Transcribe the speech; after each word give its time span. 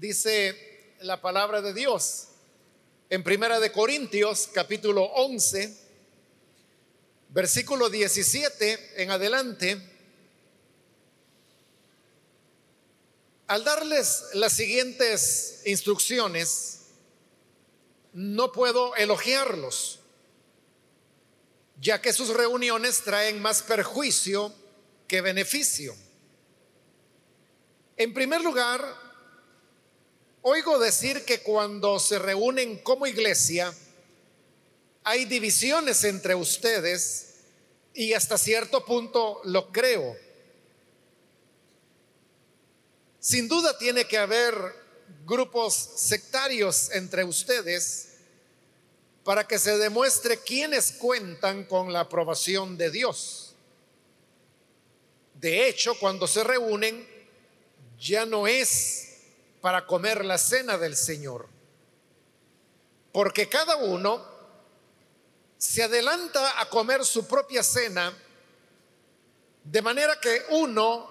dice 0.00 0.96
la 1.00 1.20
palabra 1.20 1.60
de 1.60 1.74
Dios 1.74 2.28
en 3.10 3.22
Primera 3.22 3.60
de 3.60 3.70
Corintios 3.70 4.48
capítulo 4.50 5.04
11, 5.04 5.76
versículo 7.28 7.90
17 7.90 9.02
en 9.02 9.10
adelante. 9.10 9.78
Al 13.46 13.62
darles 13.62 14.24
las 14.32 14.54
siguientes 14.54 15.60
instrucciones, 15.66 16.78
no 18.14 18.52
puedo 18.52 18.96
elogiarlos, 18.96 20.00
ya 21.78 22.00
que 22.00 22.14
sus 22.14 22.30
reuniones 22.30 23.02
traen 23.02 23.42
más 23.42 23.62
perjuicio 23.62 24.54
que 25.06 25.20
beneficio. 25.20 25.94
En 27.98 28.14
primer 28.14 28.40
lugar, 28.40 29.09
oigo 30.42 30.78
decir 30.78 31.24
que 31.24 31.40
cuando 31.42 31.98
se 31.98 32.18
reúnen 32.18 32.78
como 32.78 33.06
iglesia, 33.06 33.74
hay 35.04 35.24
divisiones 35.24 36.04
entre 36.04 36.34
ustedes 36.34 37.34
y 37.94 38.12
hasta 38.12 38.38
cierto 38.38 38.84
punto 38.84 39.40
lo 39.44 39.72
creo. 39.72 40.16
Sin 43.18 43.48
duda 43.48 43.76
tiene 43.76 44.06
que 44.06 44.18
haber 44.18 44.54
grupos 45.26 45.74
sectarios 45.74 46.90
entre 46.92 47.24
ustedes 47.24 48.08
para 49.24 49.46
que 49.46 49.58
se 49.58 49.76
demuestre 49.76 50.38
quiénes 50.38 50.92
cuentan 50.92 51.64
con 51.64 51.92
la 51.92 52.00
aprobación 52.00 52.78
de 52.78 52.90
Dios. 52.90 53.54
De 55.34 55.68
hecho, 55.68 55.98
cuando 55.98 56.26
se 56.26 56.44
reúnen, 56.44 57.06
ya 57.98 58.24
no 58.24 58.46
es 58.46 59.09
para 59.60 59.86
comer 59.86 60.24
la 60.24 60.38
cena 60.38 60.78
del 60.78 60.96
Señor, 60.96 61.48
porque 63.12 63.48
cada 63.48 63.76
uno 63.76 64.24
se 65.58 65.82
adelanta 65.82 66.60
a 66.60 66.68
comer 66.68 67.04
su 67.04 67.26
propia 67.26 67.62
cena, 67.62 68.12
de 69.64 69.82
manera 69.82 70.18
que 70.20 70.42
uno 70.50 71.10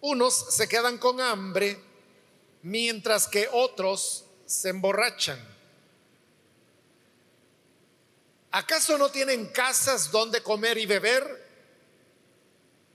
unos 0.00 0.54
se 0.54 0.68
quedan 0.68 0.98
con 0.98 1.20
hambre 1.20 1.78
mientras 2.62 3.28
que 3.28 3.48
otros 3.52 4.24
se 4.46 4.70
emborrachan. 4.70 5.38
¿Acaso 8.50 8.98
no 8.98 9.10
tienen 9.10 9.46
casas 9.46 10.10
donde 10.10 10.42
comer 10.42 10.78
y 10.78 10.86
beber? 10.86 11.48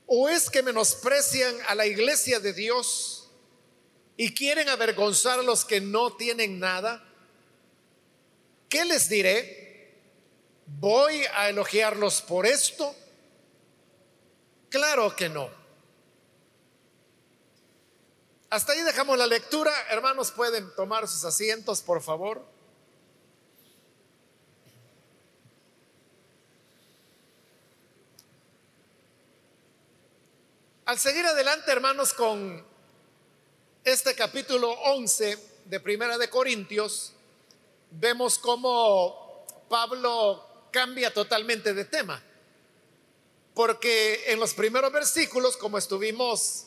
¿O 0.07 0.27
es 0.27 0.49
que 0.49 0.61
menosprecian 0.61 1.55
a 1.67 1.75
la 1.75 1.85
iglesia 1.85 2.39
de 2.39 2.53
Dios 2.53 3.24
y 4.17 4.33
quieren 4.33 4.69
avergonzar 4.69 5.39
a 5.39 5.43
los 5.43 5.65
que 5.65 5.81
no 5.81 6.15
tienen 6.15 6.59
nada? 6.59 7.03
¿Qué 8.69 8.85
les 8.85 9.09
diré? 9.09 9.93
¿Voy 10.65 11.23
a 11.35 11.49
elogiarlos 11.49 12.21
por 12.21 12.45
esto? 12.45 12.95
Claro 14.69 15.15
que 15.15 15.29
no. 15.29 15.49
Hasta 18.49 18.73
ahí 18.73 18.81
dejamos 18.81 19.17
la 19.17 19.27
lectura. 19.27 19.71
Hermanos, 19.89 20.31
pueden 20.31 20.73
tomar 20.75 21.07
sus 21.07 21.23
asientos, 21.25 21.81
por 21.81 22.01
favor. 22.01 22.45
Al 30.85 30.99
seguir 30.99 31.25
adelante, 31.25 31.71
hermanos, 31.71 32.13
con 32.13 32.65
este 33.85 34.15
capítulo 34.15 34.71
11 34.71 35.37
de 35.65 35.79
Primera 35.79 36.17
de 36.17 36.27
Corintios, 36.27 37.13
vemos 37.91 38.39
cómo 38.39 39.45
Pablo 39.69 40.43
cambia 40.71 41.13
totalmente 41.13 41.71
de 41.75 41.85
tema. 41.85 42.21
Porque 43.53 44.23
en 44.25 44.39
los 44.39 44.55
primeros 44.55 44.91
versículos, 44.91 45.55
como 45.55 45.77
estuvimos 45.77 46.65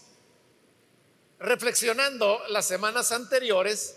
reflexionando 1.41 2.41
las 2.50 2.69
semanas 2.69 3.10
anteriores, 3.10 3.97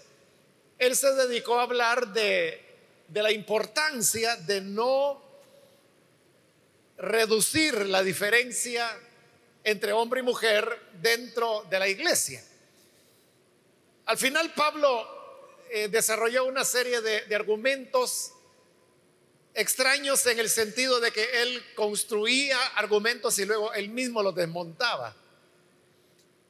él 0.79 0.95
se 0.95 1.13
dedicó 1.13 1.59
a 1.59 1.63
hablar 1.63 2.07
de, 2.13 2.59
de 3.07 3.21
la 3.21 3.31
importancia 3.31 4.35
de 4.35 4.61
no 4.61 5.21
reducir 6.97 7.85
la 7.85 8.01
diferencia 8.01 8.89
entre 9.63 9.93
hombre 9.93 10.21
y 10.21 10.23
mujer 10.23 10.89
dentro 10.93 11.63
de 11.69 11.77
la 11.77 11.87
iglesia. 11.87 12.43
Al 14.11 14.17
final 14.17 14.53
Pablo 14.53 15.07
eh, 15.69 15.87
desarrolló 15.87 16.43
una 16.43 16.65
serie 16.65 16.99
de, 16.99 17.21
de 17.21 17.33
argumentos 17.33 18.33
extraños 19.53 20.25
en 20.25 20.37
el 20.37 20.49
sentido 20.49 20.99
de 20.99 21.13
que 21.13 21.41
él 21.41 21.63
construía 21.75 22.61
argumentos 22.75 23.39
y 23.39 23.45
luego 23.45 23.71
él 23.71 23.87
mismo 23.87 24.21
los 24.21 24.35
desmontaba. 24.35 25.15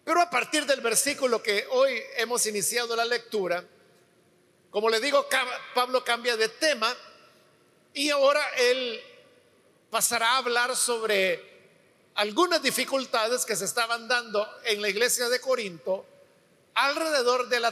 Pero 0.03 0.21
a 0.21 0.29
partir 0.31 0.65
del 0.65 0.81
versículo 0.81 1.43
que 1.43 1.67
hoy 1.69 2.01
hemos 2.17 2.47
iniciado 2.47 2.95
la 2.95 3.05
lectura, 3.05 3.63
como 4.71 4.89
le 4.89 4.99
digo, 4.99 5.29
Pablo 5.75 6.03
cambia 6.03 6.35
de 6.37 6.49
tema 6.49 6.91
y 7.93 8.09
ahora 8.09 8.43
él 8.57 8.99
pasará 9.91 10.31
a 10.31 10.37
hablar 10.37 10.75
sobre 10.75 11.39
algunas 12.15 12.63
dificultades 12.63 13.45
que 13.45 13.55
se 13.55 13.65
estaban 13.65 14.07
dando 14.07 14.49
en 14.63 14.81
la 14.81 14.89
iglesia 14.89 15.29
de 15.29 15.39
Corinto 15.39 16.07
alrededor 16.73 17.49
de 17.49 17.59
la 17.59 17.71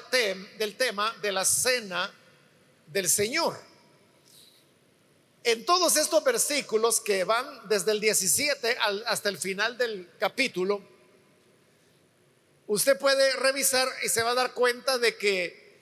del 0.57 0.75
tema 0.75 1.15
de 1.21 1.31
la 1.31 1.45
cena 1.45 2.13
del 2.87 3.09
Señor. 3.09 3.59
En 5.43 5.65
todos 5.65 5.95
estos 5.95 6.23
versículos 6.23 6.99
que 6.99 7.23
van 7.23 7.67
desde 7.69 7.91
el 7.91 7.99
17 7.99 8.77
hasta 9.05 9.29
el 9.29 9.37
final 9.37 9.77
del 9.77 10.09
capítulo, 10.19 10.81
Usted 12.69 12.99
puede 12.99 13.35
revisar 13.37 13.89
y 14.03 14.09
se 14.09 14.21
va 14.21 14.29
a 14.29 14.35
dar 14.35 14.53
cuenta 14.53 14.99
de 14.99 15.17
que 15.17 15.81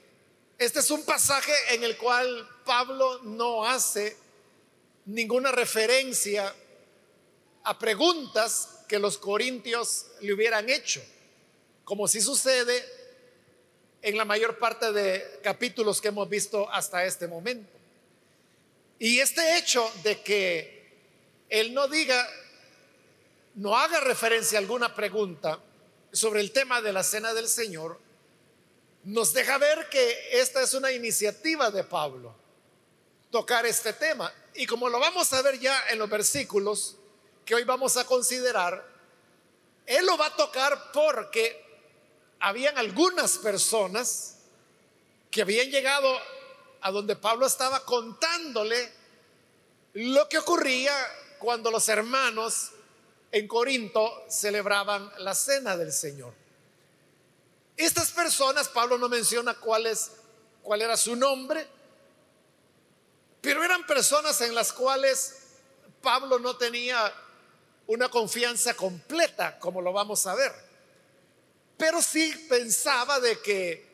este 0.58 0.80
es 0.80 0.90
un 0.90 1.04
pasaje 1.04 1.52
en 1.72 1.84
el 1.84 1.98
cual 1.98 2.50
Pablo 2.64 3.20
no 3.24 3.66
hace 3.66 4.16
ninguna 5.04 5.52
referencia 5.52 6.56
a 7.66 7.78
preguntas 7.78 8.86
que 8.88 9.00
los 9.00 9.18
corintios 9.18 10.06
le 10.22 10.32
hubieran 10.32 10.70
hecho, 10.70 11.04
como 11.84 12.08
si 12.08 12.22
sucede 12.22 12.86
en 14.08 14.18
la 14.18 14.24
mayor 14.24 14.58
parte 14.58 14.94
de 14.94 15.42
capítulos 15.44 16.00
que 16.00 16.08
hemos 16.08 16.30
visto 16.30 16.72
hasta 16.72 17.04
este 17.04 17.28
momento. 17.28 17.70
Y 19.00 19.20
este 19.20 19.58
hecho 19.58 19.92
de 20.02 20.22
que 20.22 20.96
él 21.50 21.74
no 21.74 21.90
diga, 21.90 22.26
no 23.56 23.78
haga 23.78 24.00
referencia 24.00 24.58
a 24.58 24.62
alguna 24.62 24.96
pregunta, 24.96 25.60
sobre 26.14 26.40
el 26.40 26.54
tema 26.54 26.82
de 26.82 26.94
la 26.94 27.04
cena 27.04 27.34
del 27.34 27.50
Señor, 27.50 28.00
nos 29.04 29.34
deja 29.34 29.58
ver 29.58 29.90
que 29.90 30.40
esta 30.40 30.62
es 30.62 30.74
una 30.74 30.94
iniciativa 30.94 31.70
de 31.70 31.84
Pablo, 31.84 32.34
tocar 33.30 33.66
este 33.66 33.92
tema. 33.92 34.34
Y 34.56 34.66
como 34.66 34.88
lo 34.88 35.02
vamos 35.02 35.34
a 35.34 35.42
ver 35.42 35.60
ya 35.60 35.84
en 35.90 36.00
los 36.00 36.10
versículos 36.10 36.96
que 37.44 37.56
hoy 37.56 37.66
vamos 37.66 37.98
a 37.98 38.06
considerar, 38.06 38.88
él 39.86 40.06
lo 40.06 40.18
va 40.18 40.28
a 40.28 40.36
tocar 40.38 40.94
porque 40.94 41.67
habían 42.40 42.78
algunas 42.78 43.38
personas 43.38 44.36
que 45.32 45.42
habían 45.42 45.70
llegado 45.70 46.08
a 46.82 46.92
donde 46.92 47.16
Pablo 47.16 47.46
estaba 47.46 47.84
contándole 47.84 48.92
lo 49.94 50.30
que 50.30 50.38
ocurría 50.38 50.94
cuando 51.40 51.72
los 51.72 51.88
hermanos 51.90 52.72
en 53.32 53.48
Corinto 53.48 54.26
celebraban 54.30 55.12
la 55.20 55.34
cena 55.34 55.76
del 55.76 55.92
Señor. 55.92 56.34
Estas 57.76 58.12
personas, 58.12 58.70
Pablo 58.70 58.98
no 58.98 59.10
menciona 59.10 59.54
cuál, 59.56 59.86
es, 59.86 60.12
cuál 60.64 60.82
era 60.82 60.98
su 60.98 61.16
nombre, 61.16 61.68
pero 63.42 63.64
eran 63.64 63.86
personas 63.86 64.42
en 64.42 64.56
las 64.56 64.74
cuales 64.74 65.36
Pablo 66.02 66.40
no 66.40 66.56
tenía 66.58 67.14
una 67.88 68.10
confianza 68.10 68.74
completa, 68.74 69.60
como 69.60 69.82
lo 69.82 69.94
vamos 69.94 70.26
a 70.26 70.36
ver. 70.36 70.67
Pero 71.78 72.02
sí 72.02 72.34
pensaba 72.50 73.20
de 73.20 73.40
que 73.40 73.88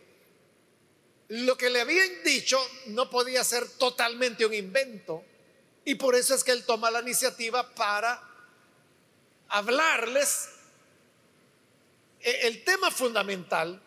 lo 1.30 1.58
que 1.58 1.70
le 1.70 1.82
habían 1.82 2.24
dicho 2.24 2.60
no 2.88 3.10
podía 3.10 3.44
ser 3.44 3.68
totalmente 3.68 4.46
un 4.46 4.54
invento. 4.54 5.24
Y 5.86 5.96
por 5.96 6.16
eso 6.16 6.34
es 6.34 6.44
que 6.44 6.52
él 6.52 6.64
toma 6.64 6.92
la 6.92 7.02
iniciativa 7.02 7.74
para 7.76 8.22
hablarles 9.50 10.50
e, 12.22 12.48
el 12.48 12.64
tema 12.64 12.90
fundamental 12.90 13.80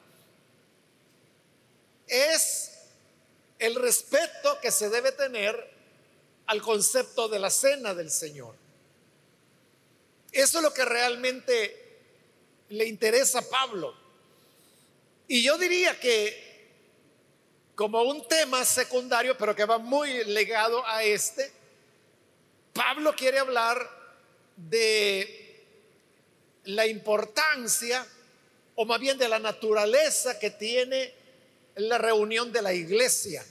es 2.06 2.72
el 3.58 3.74
respeto 3.74 4.60
que 4.60 4.70
se 4.70 4.90
debe 4.90 5.12
tener 5.12 5.74
al 6.46 6.60
concepto 6.62 7.28
de 7.28 7.38
la 7.38 7.50
cena 7.50 7.94
del 7.94 8.10
Señor. 8.10 8.54
Eso 10.30 10.58
es 10.58 10.62
lo 10.62 10.72
que 10.72 10.84
realmente 10.84 11.85
le 12.68 12.86
interesa 12.86 13.40
a 13.40 13.42
Pablo. 13.42 13.94
Y 15.28 15.42
yo 15.42 15.58
diría 15.58 15.98
que 15.98 16.46
como 17.74 18.02
un 18.02 18.26
tema 18.26 18.64
secundario, 18.64 19.36
pero 19.36 19.54
que 19.54 19.64
va 19.64 19.78
muy 19.78 20.24
legado 20.24 20.84
a 20.86 21.04
este, 21.04 21.52
Pablo 22.72 23.14
quiere 23.14 23.38
hablar 23.38 23.88
de 24.56 25.64
la 26.64 26.86
importancia, 26.86 28.06
o 28.74 28.84
más 28.84 28.98
bien 28.98 29.18
de 29.18 29.28
la 29.28 29.38
naturaleza 29.38 30.38
que 30.38 30.50
tiene 30.50 31.14
la 31.76 31.98
reunión 31.98 32.50
de 32.52 32.62
la 32.62 32.72
iglesia. 32.72 33.44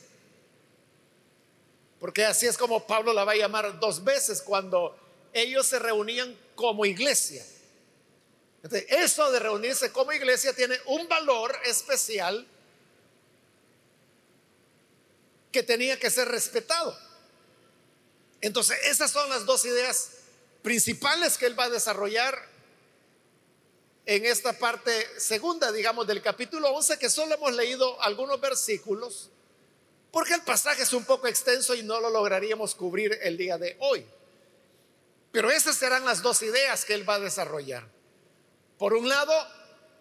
Porque 1.99 2.25
así 2.25 2.47
es 2.47 2.57
como 2.57 2.85
Pablo 2.85 3.13
la 3.13 3.23
va 3.23 3.33
a 3.33 3.37
llamar 3.37 3.79
dos 3.79 4.03
veces 4.03 4.41
cuando 4.41 4.97
ellos 5.33 5.65
se 5.67 5.79
reunían 5.79 6.35
como 6.55 6.85
iglesia. 6.85 7.45
Eso 8.71 9.31
de 9.31 9.39
reunirse 9.39 9.91
como 9.91 10.11
iglesia 10.11 10.53
tiene 10.53 10.79
un 10.85 11.07
valor 11.07 11.55
especial 11.65 12.47
que 15.51 15.63
tenía 15.63 15.99
que 15.99 16.09
ser 16.09 16.27
respetado. 16.27 16.97
Entonces, 18.41 18.77
esas 18.85 19.11
son 19.11 19.29
las 19.29 19.45
dos 19.45 19.65
ideas 19.65 20.11
principales 20.61 21.37
que 21.37 21.45
él 21.45 21.57
va 21.57 21.65
a 21.65 21.69
desarrollar 21.69 22.37
en 24.05 24.25
esta 24.25 24.53
parte 24.53 24.91
segunda, 25.19 25.71
digamos, 25.71 26.05
del 26.05 26.21
capítulo 26.21 26.69
11, 26.71 26.99
que 26.99 27.09
solo 27.09 27.35
hemos 27.35 27.53
leído 27.53 28.01
algunos 28.01 28.39
versículos, 28.39 29.29
porque 30.11 30.33
el 30.33 30.41
pasaje 30.41 30.83
es 30.83 30.93
un 30.93 31.05
poco 31.05 31.27
extenso 31.27 31.73
y 31.73 31.83
no 31.83 31.99
lo 31.99 32.09
lograríamos 32.09 32.75
cubrir 32.75 33.17
el 33.21 33.37
día 33.37 33.57
de 33.57 33.77
hoy. 33.79 34.05
Pero 35.31 35.49
esas 35.51 35.75
serán 35.75 36.05
las 36.05 36.21
dos 36.21 36.41
ideas 36.41 36.85
que 36.85 36.93
él 36.93 37.07
va 37.07 37.15
a 37.15 37.19
desarrollar. 37.19 37.94
Por 38.77 38.93
un 38.93 39.07
lado, 39.07 39.33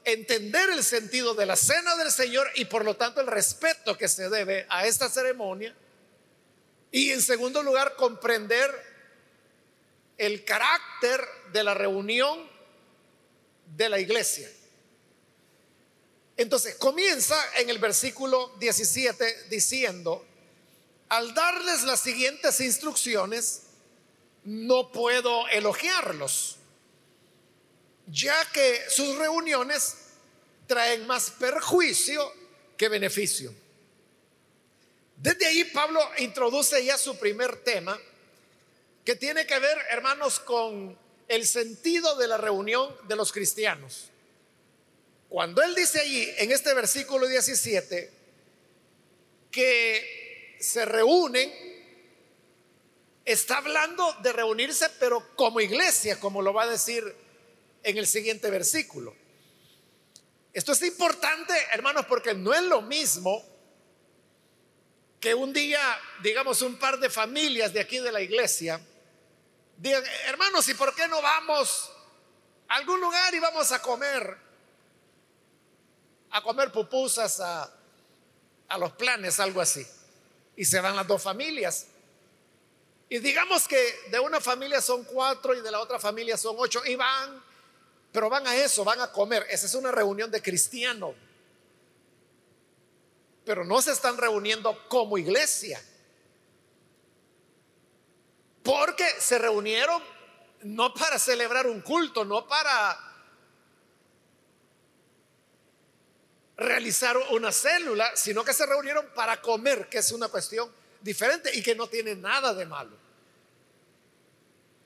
entender 0.05 0.71
el 0.71 0.85
sentido 0.85 1.35
de 1.35 1.47
la 1.47 1.56
cena 1.56 1.97
del 1.97 2.11
Señor 2.11 2.49
y 2.55 2.67
por 2.67 2.85
lo 2.85 2.97
tanto 2.97 3.21
el 3.21 3.26
respeto 3.26 3.97
que 3.97 4.09
se 4.09 4.29
debe 4.29 4.67
a 4.69 4.87
esta 4.87 5.09
ceremonia. 5.09 5.75
Y 6.91 7.11
en 7.11 7.23
segundo 7.23 7.62
lugar, 7.62 7.97
comprender 7.97 8.71
el 10.19 10.44
carácter 10.44 11.26
de 11.53 11.65
la 11.65 11.75
reunión 11.75 12.49
de 13.76 13.88
la 13.88 13.99
iglesia. 13.99 14.49
Entonces, 16.37 16.75
comienza 16.76 17.37
en 17.59 17.71
el 17.71 17.79
versículo 17.79 18.55
17 18.59 19.49
diciendo, 19.50 20.25
al 21.09 21.32
darles 21.35 21.82
las 21.85 22.00
siguientes 22.00 22.61
instrucciones, 22.61 23.62
no 24.44 24.91
puedo 24.91 25.47
elogiarlos, 25.49 26.56
ya 28.06 28.36
que 28.52 28.82
sus 28.88 29.16
reuniones 29.16 29.96
traen 30.66 31.06
más 31.06 31.30
perjuicio 31.30 32.32
que 32.76 32.88
beneficio. 32.88 33.54
Desde 35.16 35.46
ahí 35.46 35.64
Pablo 35.64 36.00
introduce 36.18 36.84
ya 36.84 36.98
su 36.98 37.18
primer 37.18 37.56
tema, 37.62 37.98
que 39.04 39.16
tiene 39.16 39.46
que 39.46 39.58
ver, 39.58 39.78
hermanos, 39.90 40.40
con 40.40 40.98
el 41.28 41.46
sentido 41.46 42.16
de 42.16 42.28
la 42.28 42.36
reunión 42.36 42.94
de 43.06 43.16
los 43.16 43.32
cristianos. 43.32 44.10
Cuando 45.28 45.62
él 45.62 45.74
dice 45.74 46.00
allí, 46.00 46.30
en 46.38 46.52
este 46.52 46.74
versículo 46.74 47.26
17, 47.26 48.10
que 49.50 50.56
se 50.60 50.84
reúnen, 50.84 51.52
está 53.24 53.58
hablando 53.58 54.12
de 54.22 54.32
reunirse, 54.32 54.88
pero 54.98 55.34
como 55.36 55.60
iglesia, 55.60 56.18
como 56.18 56.42
lo 56.42 56.52
va 56.52 56.64
a 56.64 56.68
decir 56.70 57.24
en 57.84 57.98
el 57.98 58.06
siguiente 58.06 58.50
versículo. 58.50 59.14
Esto 60.52 60.72
es 60.72 60.82
importante, 60.82 61.54
hermanos, 61.72 62.06
porque 62.06 62.34
no 62.34 62.52
es 62.52 62.62
lo 62.62 62.82
mismo 62.82 63.44
que 65.20 65.34
un 65.34 65.52
día, 65.52 65.81
digamos, 66.22 66.62
un 66.62 66.78
par 66.78 66.98
de 66.98 67.10
familias 67.10 67.72
de 67.72 67.81
aquí 67.81 67.98
de 67.98 68.12
la 68.12 68.20
iglesia 68.20 68.81
digan, 69.76 70.04
hermanos, 70.26 70.69
¿y 70.69 70.75
por 70.75 70.94
qué 70.94 71.08
no 71.08 71.20
vamos 71.20 71.90
a 72.69 72.76
algún 72.76 73.00
lugar 73.00 73.34
y 73.34 73.38
vamos 73.38 73.70
a 73.72 73.81
comer? 73.82 74.37
A 76.30 76.42
comer 76.42 76.72
pupusas, 76.72 77.40
a, 77.40 77.72
a 78.69 78.78
los 78.78 78.92
planes, 78.92 79.40
algo 79.40 79.60
así. 79.60 79.87
Y 80.56 80.64
se 80.64 80.80
van 80.80 80.96
las 80.96 81.06
dos 81.06 81.22
familias. 81.22 81.87
Y 83.08 83.19
digamos 83.19 83.69
que 83.69 84.08
de 84.10 84.20
una 84.20 84.40
familia 84.40 84.80
son 84.80 85.04
cuatro 85.04 85.54
y 85.54 85.60
de 85.60 85.70
la 85.70 85.80
otra 85.80 85.98
familia 85.98 86.37
son 86.37 86.56
ocho. 86.58 86.84
Y 86.84 86.96
van, 86.96 87.42
pero 88.14 88.31
van 88.31 88.46
a 88.46 88.56
eso, 88.56 88.82
van 88.82 89.02
a 89.02 89.12
comer. 89.12 89.44
Esa 89.50 89.66
es 89.66 89.75
una 89.75 89.93
reunión 89.93 90.31
de 90.31 90.40
cristianos 90.40 91.14
pero 93.44 93.64
no 93.64 93.81
se 93.82 93.93
están 93.93 94.16
reuniendo 94.16 94.88
como 94.88 95.19
iglesia. 95.19 95.82
Porque 98.62 99.06
se 99.20 99.38
reunieron 99.38 100.02
no 100.62 100.94
para 100.94 101.19
celebrar 101.19 101.66
un 101.66 101.82
culto, 101.82 102.25
no 102.25 102.49
para 102.49 102.99
realizar 106.56 107.16
una 107.32 107.52
célula, 107.52 108.16
sino 108.16 108.44
que 108.44 108.55
se 108.55 108.64
reunieron 108.64 109.06
para 109.14 109.43
comer, 109.43 109.88
que 109.90 109.99
es 109.99 110.11
una 110.12 110.28
cuestión 110.28 110.72
diferente 111.02 111.55
y 111.55 111.62
que 111.62 111.75
no 111.75 111.87
tiene 111.88 112.14
nada 112.14 112.55
de 112.55 112.64
malo. 112.64 112.96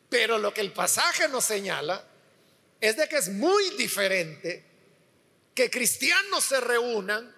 Pero 0.09 0.39
lo 0.39 0.53
que 0.53 0.63
el 0.63 0.73
pasaje 0.73 1.29
nos 1.29 1.45
señala 1.45 2.03
es 2.81 2.97
de 2.97 3.09
que 3.09 3.17
es 3.17 3.29
muy 3.31 3.71
diferente 3.71 4.65
que 5.55 5.71
cristianos 5.71 6.45
se 6.45 6.61
reúnan 6.61 7.35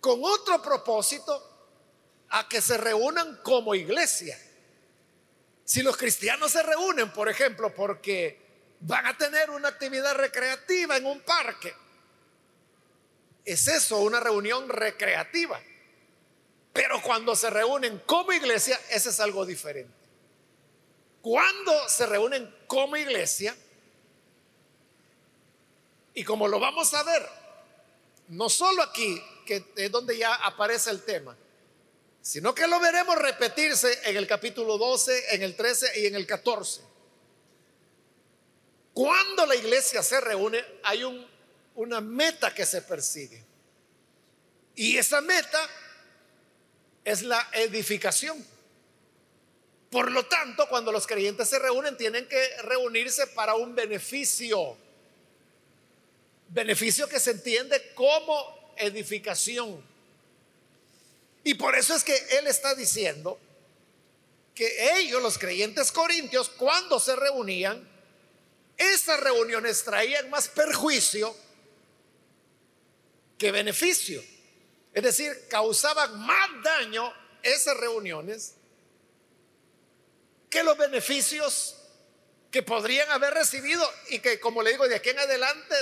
con 0.00 0.20
otro 0.22 0.62
propósito 0.62 1.46
a 2.30 2.48
que 2.48 2.62
se 2.62 2.78
reúnan 2.78 3.40
como 3.42 3.74
iglesia. 3.74 4.38
Si 5.64 5.82
los 5.82 5.96
cristianos 5.96 6.52
se 6.52 6.62
reúnen, 6.62 7.12
por 7.12 7.28
ejemplo, 7.28 7.74
porque 7.74 8.40
van 8.80 9.06
a 9.06 9.16
tener 9.16 9.50
una 9.50 9.68
actividad 9.68 10.14
recreativa 10.14 10.96
en 10.96 11.06
un 11.06 11.20
parque, 11.20 11.74
es 13.44 13.68
eso, 13.68 13.98
una 13.98 14.20
reunión 14.20 14.68
recreativa. 14.68 15.60
Pero 16.72 17.02
cuando 17.02 17.36
se 17.36 17.50
reúnen 17.50 18.00
como 18.06 18.32
iglesia, 18.32 18.80
eso 18.90 19.10
es 19.10 19.20
algo 19.20 19.44
diferente. 19.44 19.99
Cuando 21.22 21.88
se 21.88 22.06
reúnen 22.06 22.54
como 22.66 22.96
iglesia, 22.96 23.56
y 26.14 26.24
como 26.24 26.48
lo 26.48 26.58
vamos 26.58 26.92
a 26.94 27.02
ver, 27.02 27.26
no 28.28 28.48
solo 28.48 28.82
aquí, 28.82 29.22
que 29.46 29.64
es 29.76 29.90
donde 29.90 30.16
ya 30.16 30.34
aparece 30.34 30.90
el 30.90 31.02
tema, 31.02 31.36
sino 32.22 32.54
que 32.54 32.66
lo 32.66 32.78
veremos 32.80 33.16
repetirse 33.16 34.00
en 34.04 34.16
el 34.16 34.26
capítulo 34.26 34.78
12, 34.78 35.34
en 35.34 35.42
el 35.42 35.56
13 35.56 36.00
y 36.00 36.06
en 36.06 36.14
el 36.14 36.26
14. 36.26 36.82
Cuando 38.92 39.46
la 39.46 39.56
iglesia 39.56 40.02
se 40.02 40.20
reúne, 40.20 40.64
hay 40.82 41.04
un, 41.04 41.26
una 41.76 42.00
meta 42.00 42.54
que 42.54 42.66
se 42.66 42.82
persigue. 42.82 43.44
Y 44.74 44.96
esa 44.96 45.20
meta 45.20 45.68
es 47.04 47.22
la 47.22 47.48
edificación. 47.52 48.44
Por 49.90 50.12
lo 50.12 50.24
tanto, 50.26 50.68
cuando 50.68 50.92
los 50.92 51.06
creyentes 51.06 51.48
se 51.48 51.58
reúnen, 51.58 51.96
tienen 51.96 52.28
que 52.28 52.56
reunirse 52.62 53.26
para 53.26 53.56
un 53.56 53.74
beneficio. 53.74 54.76
Beneficio 56.48 57.08
que 57.08 57.18
se 57.18 57.32
entiende 57.32 57.92
como 57.94 58.72
edificación. 58.76 59.84
Y 61.42 61.54
por 61.54 61.74
eso 61.74 61.94
es 61.96 62.04
que 62.04 62.16
él 62.38 62.46
está 62.46 62.74
diciendo 62.74 63.38
que 64.54 64.98
ellos, 64.98 65.20
los 65.20 65.38
creyentes 65.38 65.90
corintios, 65.90 66.48
cuando 66.50 67.00
se 67.00 67.16
reunían, 67.16 67.88
esas 68.76 69.18
reuniones 69.18 69.82
traían 69.82 70.30
más 70.30 70.48
perjuicio 70.48 71.34
que 73.36 73.50
beneficio. 73.50 74.22
Es 74.94 75.02
decir, 75.02 75.48
causaban 75.48 76.16
más 76.20 76.48
daño 76.62 77.12
esas 77.42 77.76
reuniones 77.76 78.54
que 80.50 80.64
los 80.64 80.76
beneficios 80.76 81.76
que 82.50 82.62
podrían 82.64 83.08
haber 83.12 83.32
recibido 83.32 83.88
y 84.08 84.18
que, 84.18 84.40
como 84.40 84.62
le 84.62 84.72
digo, 84.72 84.88
de 84.88 84.96
aquí 84.96 85.10
en 85.10 85.20
adelante, 85.20 85.76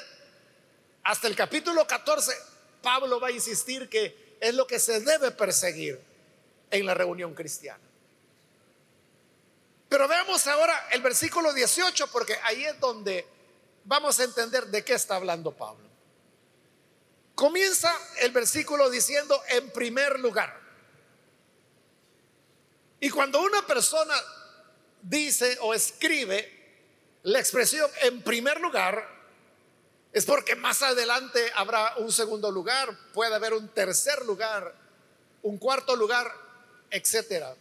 hasta 1.05 1.27
el 1.27 1.35
capítulo 1.35 1.87
14, 1.87 2.33
Pablo 2.83 3.19
va 3.19 3.29
a 3.29 3.33
insistir 3.33 3.89
que 3.89 4.37
es 4.39 4.55
lo 4.55 4.67
que 4.67 4.79
se 4.79 5.01
debe 5.01 5.31
perseguir 5.31 5.99
en 6.71 6.85
la 6.85 6.93
reunión 6.93 7.35
cristiana. 7.35 7.83
Pero 9.89 10.07
veamos 10.07 10.47
ahora 10.47 10.89
el 10.93 11.01
versículo 11.01 11.55
18, 11.55 12.09
porque 12.09 12.39
ahí 12.43 12.67
es 12.67 12.79
donde 12.79 13.27
vamos 13.85 14.21
a 14.21 14.25
entender 14.25 14.67
de 14.67 14.85
qué 14.85 14.93
está 14.93 15.17
hablando 15.17 15.53
Pablo. 15.57 15.89
Comienza 17.35 17.91
el 18.21 18.33
versículo 18.33 18.91
diciendo 18.91 19.41
en 19.49 19.71
primer 19.71 20.21
lugar. 20.21 20.55
Y 23.01 23.09
cuando 23.09 23.41
una 23.41 23.67
persona 23.67 24.15
dice 25.02 25.59
o 25.61 25.75
escribe 25.75 26.59
la 27.23 27.38
expresión 27.38 27.90
en 28.02 28.23
primer 28.23 28.61
lugar, 28.61 29.07
es 30.12 30.25
porque 30.25 30.57
más 30.57 30.83
adelante 30.83 31.52
habrá 31.55 31.97
un 31.99 32.11
segundo 32.11 32.50
lugar, 32.50 32.97
puede 33.12 33.35
haber 33.35 33.52
un 33.52 33.69
tercer 33.69 34.25
lugar, 34.25 34.75
un 35.43 35.59
cuarto 35.59 35.95
lugar, 35.95 36.33
etcétera. 36.90 37.55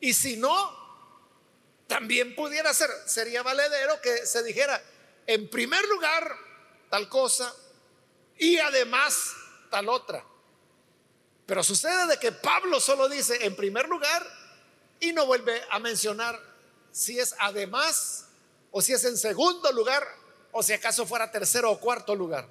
Y 0.00 0.14
si 0.14 0.36
no, 0.36 0.78
también 1.86 2.34
pudiera 2.34 2.72
ser, 2.72 2.90
sería 3.06 3.42
valedero 3.42 4.00
que 4.00 4.24
se 4.26 4.42
dijera, 4.42 4.82
en 5.26 5.50
primer 5.50 5.84
lugar, 5.88 6.36
tal 6.88 7.08
cosa 7.08 7.54
y 8.38 8.58
además 8.58 9.34
tal 9.70 9.88
otra. 9.88 10.24
Pero 11.46 11.64
sucede 11.64 12.06
de 12.06 12.18
que 12.18 12.32
Pablo 12.32 12.80
solo 12.80 13.08
dice 13.08 13.44
en 13.44 13.56
primer 13.56 13.88
lugar 13.88 14.39
y 15.00 15.12
no 15.12 15.26
vuelve 15.26 15.60
a 15.70 15.78
mencionar 15.78 16.38
si 16.92 17.18
es 17.18 17.34
además 17.38 18.26
o 18.70 18.80
si 18.82 18.92
es 18.92 19.04
en 19.04 19.16
segundo 19.16 19.72
lugar 19.72 20.06
o 20.52 20.62
si 20.62 20.72
acaso 20.72 21.06
fuera 21.06 21.30
tercero 21.30 21.70
o 21.70 21.80
cuarto 21.80 22.14
lugar. 22.14 22.46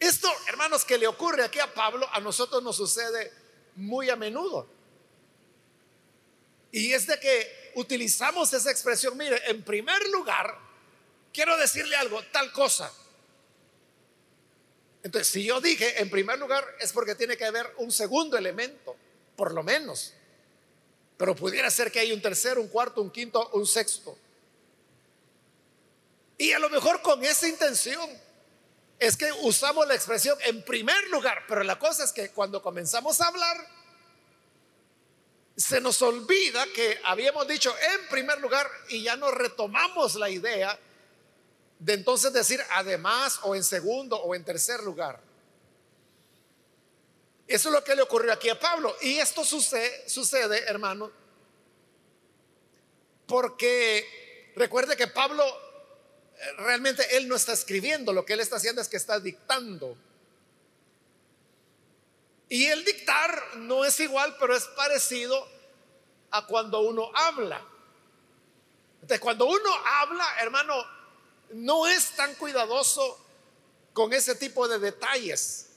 Esto, 0.00 0.30
hermanos, 0.48 0.84
que 0.84 0.98
le 0.98 1.06
ocurre 1.06 1.44
aquí 1.44 1.58
a 1.58 1.72
Pablo, 1.72 2.08
a 2.12 2.20
nosotros 2.20 2.62
nos 2.62 2.76
sucede 2.76 3.32
muy 3.76 4.10
a 4.10 4.16
menudo. 4.16 4.68
Y 6.70 6.92
es 6.92 7.06
de 7.06 7.18
que 7.18 7.72
utilizamos 7.74 8.52
esa 8.52 8.70
expresión, 8.70 9.16
mire, 9.16 9.40
en 9.50 9.62
primer 9.64 10.06
lugar, 10.08 10.56
quiero 11.32 11.56
decirle 11.56 11.96
algo, 11.96 12.22
tal 12.32 12.52
cosa. 12.52 12.92
Entonces, 15.02 15.28
si 15.28 15.44
yo 15.44 15.60
dije 15.60 16.00
en 16.00 16.10
primer 16.10 16.38
lugar, 16.38 16.64
es 16.80 16.92
porque 16.92 17.14
tiene 17.14 17.36
que 17.36 17.44
haber 17.44 17.72
un 17.78 17.90
segundo 17.90 18.36
elemento, 18.36 18.96
por 19.36 19.52
lo 19.52 19.62
menos. 19.62 20.14
Pero 21.18 21.36
pudiera 21.36 21.70
ser 21.70 21.92
que 21.92 21.98
hay 21.98 22.12
un 22.12 22.22
tercero, 22.22 22.62
un 22.62 22.68
cuarto, 22.68 23.02
un 23.02 23.10
quinto, 23.10 23.50
un 23.52 23.66
sexto. 23.66 24.16
Y 26.38 26.52
a 26.52 26.60
lo 26.60 26.70
mejor 26.70 27.02
con 27.02 27.22
esa 27.24 27.48
intención 27.48 28.08
es 29.00 29.16
que 29.16 29.30
usamos 29.42 29.86
la 29.86 29.96
expresión 29.96 30.38
en 30.44 30.64
primer 30.64 31.08
lugar, 31.08 31.42
pero 31.48 31.62
la 31.64 31.78
cosa 31.78 32.04
es 32.04 32.12
que 32.12 32.30
cuando 32.30 32.62
comenzamos 32.62 33.20
a 33.20 33.26
hablar, 33.26 33.56
se 35.56 35.80
nos 35.80 36.00
olvida 36.02 36.64
que 36.72 37.00
habíamos 37.02 37.48
dicho 37.48 37.74
en 37.76 38.08
primer 38.08 38.40
lugar 38.40 38.70
y 38.88 39.02
ya 39.02 39.16
no 39.16 39.32
retomamos 39.32 40.14
la 40.14 40.30
idea 40.30 40.78
de 41.80 41.94
entonces 41.94 42.32
decir 42.32 42.60
además 42.70 43.40
o 43.42 43.56
en 43.56 43.64
segundo 43.64 44.16
o 44.16 44.36
en 44.36 44.44
tercer 44.44 44.84
lugar. 44.84 45.27
Eso 47.48 47.70
es 47.70 47.72
lo 47.72 47.82
que 47.82 47.96
le 47.96 48.02
ocurrió 48.02 48.30
aquí 48.32 48.50
a 48.50 48.60
Pablo. 48.60 48.94
Y 49.00 49.18
esto 49.18 49.42
sucede, 49.42 50.06
sucede 50.06 50.64
hermano, 50.68 51.10
porque 53.26 54.52
recuerde 54.54 54.96
que 54.96 55.06
Pablo 55.06 55.44
eh, 56.38 56.52
realmente 56.58 57.16
él 57.16 57.26
no 57.26 57.36
está 57.36 57.54
escribiendo, 57.54 58.12
lo 58.12 58.24
que 58.24 58.34
él 58.34 58.40
está 58.40 58.56
haciendo 58.56 58.82
es 58.82 58.88
que 58.88 58.98
está 58.98 59.18
dictando. 59.18 59.96
Y 62.50 62.66
el 62.66 62.84
dictar 62.84 63.56
no 63.56 63.84
es 63.84 63.98
igual, 64.00 64.36
pero 64.38 64.54
es 64.54 64.64
parecido 64.64 65.46
a 66.30 66.46
cuando 66.46 66.80
uno 66.80 67.10
habla. 67.14 67.66
Entonces, 68.96 69.20
cuando 69.20 69.46
uno 69.46 69.70
habla, 69.84 70.24
hermano, 70.40 70.74
no 71.50 71.86
es 71.86 72.10
tan 72.12 72.34
cuidadoso 72.34 73.18
con 73.92 74.12
ese 74.12 74.34
tipo 74.34 74.68
de 74.68 74.78
detalles. 74.78 75.67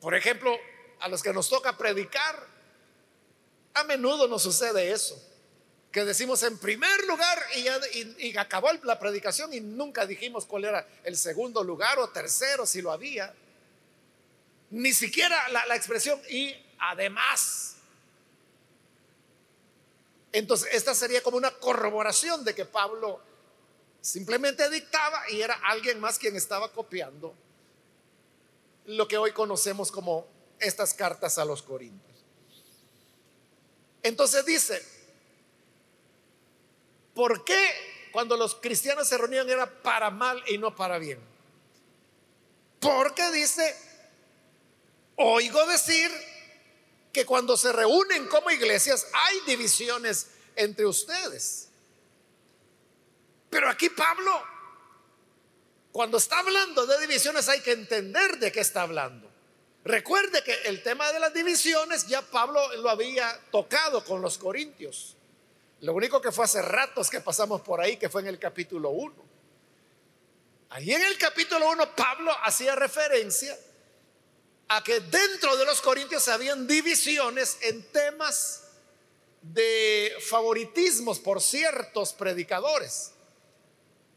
Por 0.00 0.14
ejemplo, 0.14 0.56
a 1.00 1.08
los 1.08 1.22
que 1.22 1.32
nos 1.32 1.48
toca 1.48 1.76
predicar, 1.76 2.46
a 3.74 3.84
menudo 3.84 4.28
nos 4.28 4.42
sucede 4.42 4.92
eso, 4.92 5.22
que 5.92 6.04
decimos 6.04 6.42
en 6.42 6.58
primer 6.58 7.04
lugar 7.04 7.38
y, 7.56 7.62
ya, 7.64 7.80
y, 8.18 8.36
acabó 8.36 8.72
la 8.84 8.98
predicación 8.98 9.52
y 9.52 9.60
nunca 9.60 10.06
dijimos 10.06 10.46
cuál 10.46 10.64
era 10.64 10.86
el 11.04 11.16
segundo 11.16 11.62
lugar 11.62 11.98
o 11.98 12.08
tercero, 12.08 12.64
si 12.64 12.80
lo 12.80 12.92
había. 12.92 13.34
Ni 14.70 14.92
siquiera 14.92 15.48
la, 15.48 15.66
la 15.66 15.76
expresión 15.76 16.20
y 16.28 16.54
además. 16.78 17.76
Entonces, 20.32 20.68
esta 20.72 20.94
sería 20.94 21.22
como 21.22 21.36
una 21.36 21.50
corroboración 21.50 22.44
de 22.44 22.54
que 22.54 22.64
Pablo 22.64 23.20
simplemente 24.00 24.70
dictaba 24.70 25.28
y 25.30 25.42
era 25.42 25.54
alguien 25.64 25.98
más 25.98 26.18
quien 26.18 26.36
estaba 26.36 26.72
copiando 26.72 27.34
lo 28.86 29.06
que 29.08 29.18
hoy 29.18 29.32
conocemos 29.32 29.90
como 29.90 30.26
estas 30.58 30.94
cartas 30.94 31.38
a 31.38 31.44
los 31.44 31.62
Corintios. 31.62 32.24
Entonces 34.02 34.44
dice, 34.44 34.82
¿por 37.14 37.44
qué 37.44 38.08
cuando 38.12 38.36
los 38.36 38.54
cristianos 38.56 39.08
se 39.08 39.18
reunían 39.18 39.48
era 39.48 39.82
para 39.82 40.10
mal 40.10 40.42
y 40.46 40.58
no 40.58 40.74
para 40.74 40.98
bien? 40.98 41.20
Porque 42.80 43.30
dice, 43.30 43.76
oigo 45.16 45.66
decir 45.66 46.10
que 47.12 47.26
cuando 47.26 47.56
se 47.56 47.72
reúnen 47.72 48.26
como 48.28 48.50
iglesias 48.50 49.06
hay 49.12 49.40
divisiones 49.46 50.28
entre 50.56 50.86
ustedes. 50.86 51.68
Pero 53.50 53.68
aquí 53.68 53.90
Pablo, 53.90 54.42
cuando 55.92 56.18
está 56.18 56.38
hablando 56.38 56.86
de 56.86 57.00
divisiones 57.00 57.48
hay 57.48 57.60
que 57.60 57.72
entender 57.72 58.38
de 58.38 58.52
qué 58.52 58.60
está 58.60 58.82
hablando. 58.82 59.30
Recuerde 59.84 60.44
que 60.44 60.54
el 60.64 60.82
tema 60.82 61.10
de 61.12 61.18
las 61.18 61.32
divisiones 61.32 62.06
ya 62.06 62.22
Pablo 62.22 62.60
lo 62.76 62.90
había 62.90 63.40
tocado 63.50 64.04
con 64.04 64.20
los 64.20 64.38
corintios. 64.38 65.16
Lo 65.80 65.94
único 65.94 66.20
que 66.20 66.30
fue 66.30 66.44
hace 66.44 66.60
ratos 66.60 67.08
que 67.08 67.20
pasamos 67.20 67.62
por 67.62 67.80
ahí, 67.80 67.96
que 67.96 68.10
fue 68.10 68.20
en 68.20 68.28
el 68.28 68.38
capítulo 68.38 68.90
1. 68.90 69.14
Ahí 70.70 70.92
en 70.92 71.02
el 71.02 71.18
capítulo 71.18 71.70
1 71.70 71.96
Pablo 71.96 72.32
hacía 72.44 72.76
referencia 72.76 73.58
a 74.68 74.84
que 74.84 75.00
dentro 75.00 75.56
de 75.56 75.64
los 75.64 75.80
corintios 75.80 76.28
habían 76.28 76.66
divisiones 76.66 77.58
en 77.62 77.82
temas 77.90 78.64
de 79.42 80.14
favoritismos 80.28 81.18
por 81.18 81.40
ciertos 81.40 82.12
predicadores. 82.12 83.12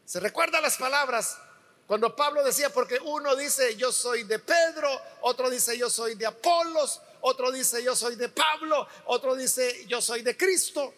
¿Se 0.04 0.20
recuerda 0.20 0.60
las 0.60 0.76
palabras 0.76 1.38
cuando 1.86 2.16
Pablo 2.16 2.42
decía, 2.42 2.70
porque 2.70 2.98
uno 3.02 3.36
dice 3.36 3.76
yo 3.76 3.92
soy 3.92 4.24
de 4.24 4.38
Pedro, 4.38 4.88
otro 5.20 5.50
dice 5.50 5.76
yo 5.76 5.90
soy 5.90 6.14
de 6.14 6.26
Apolos, 6.26 7.00
otro 7.20 7.52
dice 7.52 7.82
yo 7.82 7.94
soy 7.94 8.16
de 8.16 8.28
Pablo, 8.28 8.86
otro 9.06 9.34
dice 9.34 9.86
yo 9.86 10.00
soy 10.00 10.22
de 10.22 10.36
Cristo. 10.36 10.94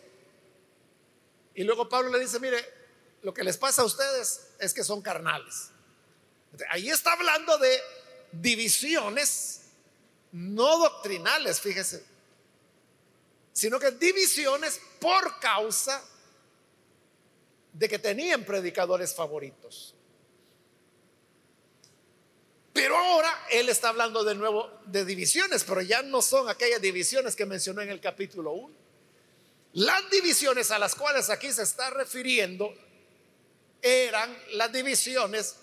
Y 1.55 1.65
luego 1.65 1.89
Pablo 1.89 2.11
le 2.11 2.21
dice, 2.21 2.39
mire, 2.39 2.65
lo 3.23 3.35
que 3.35 3.43
les 3.43 3.57
pasa 3.57 3.83
a 3.83 3.85
ustedes 3.85 4.49
es 4.59 4.73
que 4.73 4.85
son 4.85 5.03
carnales. 5.03 5.71
Ahí 6.71 6.89
está 6.91 7.13
hablando 7.13 7.59
de 7.59 7.81
divisiones 8.31 9.63
no 10.33 10.79
doctrinales, 10.79 11.61
fíjese, 11.61 12.05
sino 13.53 13.79
que 13.79 13.91
divisiones 13.93 14.81
por 15.01 15.41
causa 15.41 16.05
de 17.73 17.89
que 17.89 17.99
tenían 17.99 18.45
predicadores 18.45 19.15
favoritos. 19.15 19.95
Pero 22.77 22.95
ahora 22.95 23.47
él 23.51 23.71
está 23.71 23.89
hablando 23.89 24.23
de 24.23 24.35
nuevo 24.35 24.71
de 24.85 25.07
divisiones, 25.07 25.65
pero 25.65 25.81
ya 25.81 26.03
no 26.03 26.21
son 26.21 26.51
aquellas 26.51 26.79
divisiones 26.79 27.35
que 27.35 27.47
mencionó 27.47 27.81
en 27.81 27.89
el 27.89 28.03
capítulo 28.03 28.53
1. 28.53 28.75
Las 29.73 30.11
divisiones 30.11 30.71
a 30.71 30.79
las 30.79 30.95
cuales 30.95 31.31
aquí 31.31 31.51
se 31.51 31.63
está 31.63 31.89
refiriendo 31.89 32.71
eran 33.81 34.37
las 34.53 34.71
divisiones 34.71 35.57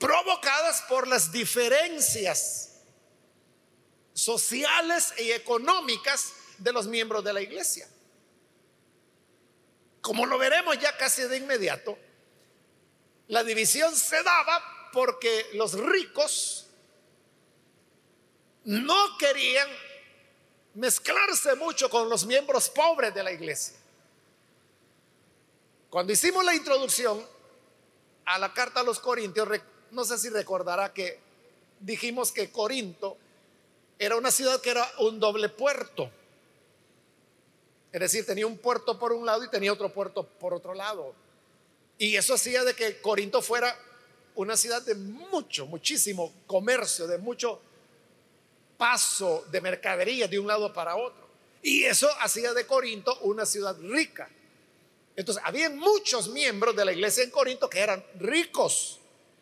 provocadas 0.00 0.82
por 0.88 1.06
las 1.06 1.30
diferencias 1.30 2.80
sociales 4.12 5.14
y 5.16 5.30
económicas 5.30 6.32
de 6.58 6.72
los 6.72 6.88
miembros 6.88 7.22
de 7.22 7.34
la 7.34 7.40
iglesia. 7.40 7.88
Como 10.00 10.26
lo 10.26 10.38
veremos 10.38 10.76
ya 10.80 10.96
casi 10.96 11.22
de 11.22 11.36
inmediato, 11.36 11.96
la 13.28 13.44
división 13.44 13.94
se 13.94 14.20
daba 14.24 14.77
porque 14.92 15.50
los 15.54 15.72
ricos 15.74 16.66
no 18.64 19.16
querían 19.18 19.68
mezclarse 20.74 21.54
mucho 21.54 21.88
con 21.88 22.08
los 22.08 22.26
miembros 22.26 22.68
pobres 22.70 23.14
de 23.14 23.22
la 23.22 23.32
iglesia. 23.32 23.76
Cuando 25.90 26.12
hicimos 26.12 26.44
la 26.44 26.54
introducción 26.54 27.24
a 28.26 28.38
la 28.38 28.52
carta 28.52 28.80
a 28.80 28.82
los 28.82 29.00
Corintios, 29.00 29.48
no 29.90 30.04
sé 30.04 30.18
si 30.18 30.28
recordará 30.28 30.92
que 30.92 31.18
dijimos 31.80 32.30
que 32.30 32.52
Corinto 32.52 33.16
era 33.98 34.16
una 34.16 34.30
ciudad 34.30 34.60
que 34.60 34.70
era 34.70 34.86
un 34.98 35.18
doble 35.18 35.48
puerto. 35.48 36.10
Es 37.90 38.00
decir, 38.00 38.26
tenía 38.26 38.46
un 38.46 38.58
puerto 38.58 38.98
por 38.98 39.12
un 39.12 39.24
lado 39.24 39.42
y 39.44 39.48
tenía 39.48 39.72
otro 39.72 39.92
puerto 39.92 40.24
por 40.24 40.52
otro 40.52 40.74
lado. 40.74 41.14
Y 41.96 42.16
eso 42.16 42.34
hacía 42.34 42.64
de 42.64 42.74
que 42.74 43.00
Corinto 43.00 43.40
fuera 43.40 43.76
una 44.38 44.56
ciudad 44.56 44.82
de 44.82 44.94
mucho, 44.94 45.66
muchísimo 45.66 46.32
comercio, 46.46 47.08
de 47.08 47.18
mucho 47.18 47.60
paso 48.76 49.44
de 49.50 49.60
mercadería 49.60 50.28
de 50.28 50.38
un 50.38 50.46
lado 50.46 50.72
para 50.72 50.94
otro. 50.94 51.26
Y 51.60 51.82
eso 51.82 52.08
hacía 52.20 52.54
de 52.54 52.64
Corinto 52.64 53.18
una 53.22 53.44
ciudad 53.44 53.76
rica. 53.80 54.30
Entonces, 55.16 55.42
había 55.44 55.68
muchos 55.70 56.28
miembros 56.28 56.76
de 56.76 56.84
la 56.84 56.92
iglesia 56.92 57.24
en 57.24 57.30
Corinto 57.30 57.68
que 57.68 57.80
eran 57.80 58.04
ricos, 58.20 59.00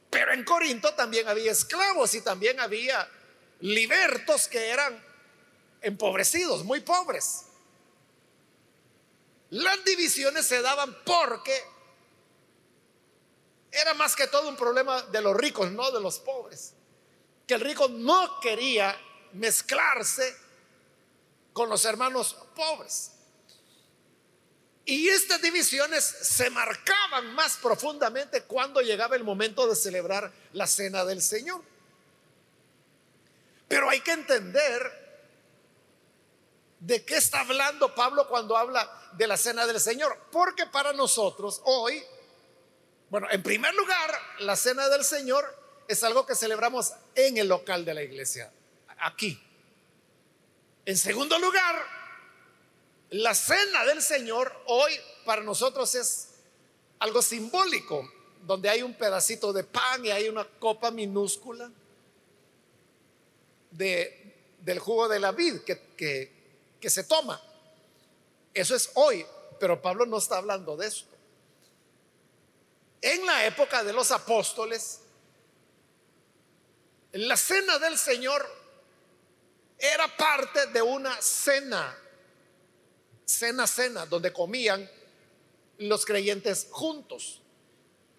pero 0.09 0.33
en 0.33 0.45
Corinto 0.45 0.95
también 0.95 1.29
había 1.29 1.53
esclavos 1.53 2.15
y 2.15 2.23
también 2.23 2.59
había 2.59 3.07
libertos 3.61 4.49
que 4.49 4.71
eran 4.71 4.99
empobrecidos, 5.83 6.65
muy 6.65 6.81
pobres. 6.81 7.43
Las 9.51 9.85
divisiones 9.85 10.47
se 10.47 10.63
daban 10.63 10.97
porque 11.05 11.53
era 13.77 13.95
más 13.95 14.17
que 14.17 14.27
todo 14.27 14.49
un 14.49 14.57
problema 14.57 15.03
de 15.03 15.21
los 15.21 15.37
ricos, 15.37 15.71
no 15.71 15.91
de 15.91 16.01
los 16.01 16.19
pobres. 16.19 16.73
Que 17.47 17.55
el 17.55 17.61
rico 17.61 17.89
no 17.89 18.41
quería 18.41 18.99
mezclarse 19.33 20.37
con 21.53 21.69
los 21.69 21.85
hermanos 21.85 22.37
pobres. 22.55 23.13
Y 24.85 25.09
estas 25.09 25.43
divisiones 25.43 26.05
se 26.05 26.49
marcaban 26.49 27.35
más 27.35 27.57
profundamente 27.57 28.45
cuando 28.45 28.81
llegaba 28.81 29.17
el 29.17 29.25
momento 29.25 29.67
de 29.67 29.75
celebrar 29.75 30.33
la 30.53 30.67
cena 30.67 31.05
del 31.05 31.21
Señor. 31.21 31.61
Pero 33.67 33.91
hay 33.91 34.01
que 34.01 34.13
entender 34.13 35.07
de 36.79 37.05
qué 37.05 37.17
está 37.17 37.41
hablando 37.41 37.95
Pablo 37.95 38.29
cuando 38.29 38.57
habla 38.57 38.89
de 39.15 39.27
la 39.27 39.37
cena 39.37 39.67
del 39.67 39.81
Señor. 39.81 40.17
Porque 40.31 40.67
para 40.67 40.93
nosotros 40.93 41.61
hoy, 41.65 42.03
bueno, 43.11 43.29
en 43.31 43.43
primer 43.43 43.75
lugar, 43.75 44.11
la 44.41 44.57
cena 44.57 44.89
del 44.89 45.05
Señor 45.05 45.45
es 45.89 46.03
algo 46.03 46.27
que 46.27 46.35
celebramos 46.35 46.93
en 47.15 47.37
el 47.37 47.49
local 47.49 47.85
de 47.85 47.95
la 47.95 48.03
iglesia, 48.03 48.53
aquí. 48.99 49.41
En 50.85 50.97
segundo 50.97 51.39
lugar, 51.39 51.85
la 53.11 53.35
cena 53.35 53.85
del 53.85 54.03
Señor 54.03 54.53
hoy 54.67 54.93
para 55.25 55.43
nosotros 55.43 55.95
es 55.95 56.29
algo 56.99 57.23
simbólico, 57.23 58.11
donde 58.43 58.69
hay 58.69 58.83
un 58.83 58.95
pedacito 58.95 59.53
de 59.53 59.65
pan 59.65 60.05
y 60.05 60.11
hay 60.11 60.29
una 60.29 60.45
copa 60.45 60.91
minúscula 60.91 61.71
de, 63.71 64.35
del 64.61 64.79
jugo 64.79 65.09
de 65.09 65.21
la 65.21 65.33
vid 65.33 65.61
que, 65.61 65.81
que, 65.97 66.33
que 66.81 66.91
se 66.91 67.05
toma. 67.05 67.41
Eso 68.55 68.75
es 68.75 68.91
hoy, 68.95 69.25
pero 69.61 69.81
Pablo 69.83 70.07
no 70.07 70.19
está 70.19 70.39
hablando 70.39 70.77
de 70.77 70.87
esto. 70.87 71.16
En 73.07 73.25
la 73.25 73.47
época 73.47 73.85
de 73.85 73.93
los 73.93 74.11
apóstoles, 74.11 75.01
la 77.13 77.37
cena 77.37 77.79
del 77.79 77.97
Señor 77.97 78.45
era 79.79 80.17
parte 80.17 80.67
de 80.67 80.83
una 80.83 81.21
cena 81.23 81.97
cena, 83.27 83.67
cena, 83.67 84.07
donde 84.07 84.33
comían 84.33 84.89
los 85.79 86.07
creyentes 86.07 86.69
juntos. 86.71 87.43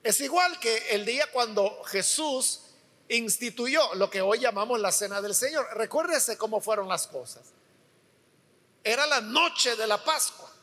Es 0.03 0.21
igual 0.21 0.59
que 0.59 0.89
el 0.91 1.05
día 1.05 1.25
cuando 1.31 1.83
Jesús 1.85 2.61
instituyó 3.09 3.95
lo 3.95 4.09
que 4.09 4.21
hoy 4.21 4.39
llamamos 4.39 4.79
la 4.79 4.91
cena 4.91 5.21
del 5.21 5.33
Señor. 5.33 5.65
Recuérdese 5.73 6.37
cómo 6.37 6.61
fueron 6.61 6.87
las 6.87 7.07
cosas. 7.07 7.43
Era 8.83 9.07
la 9.07 9.21
noche 9.21 9.75
de 9.75 9.87
la 9.87 10.03
Pascua. 10.03 10.53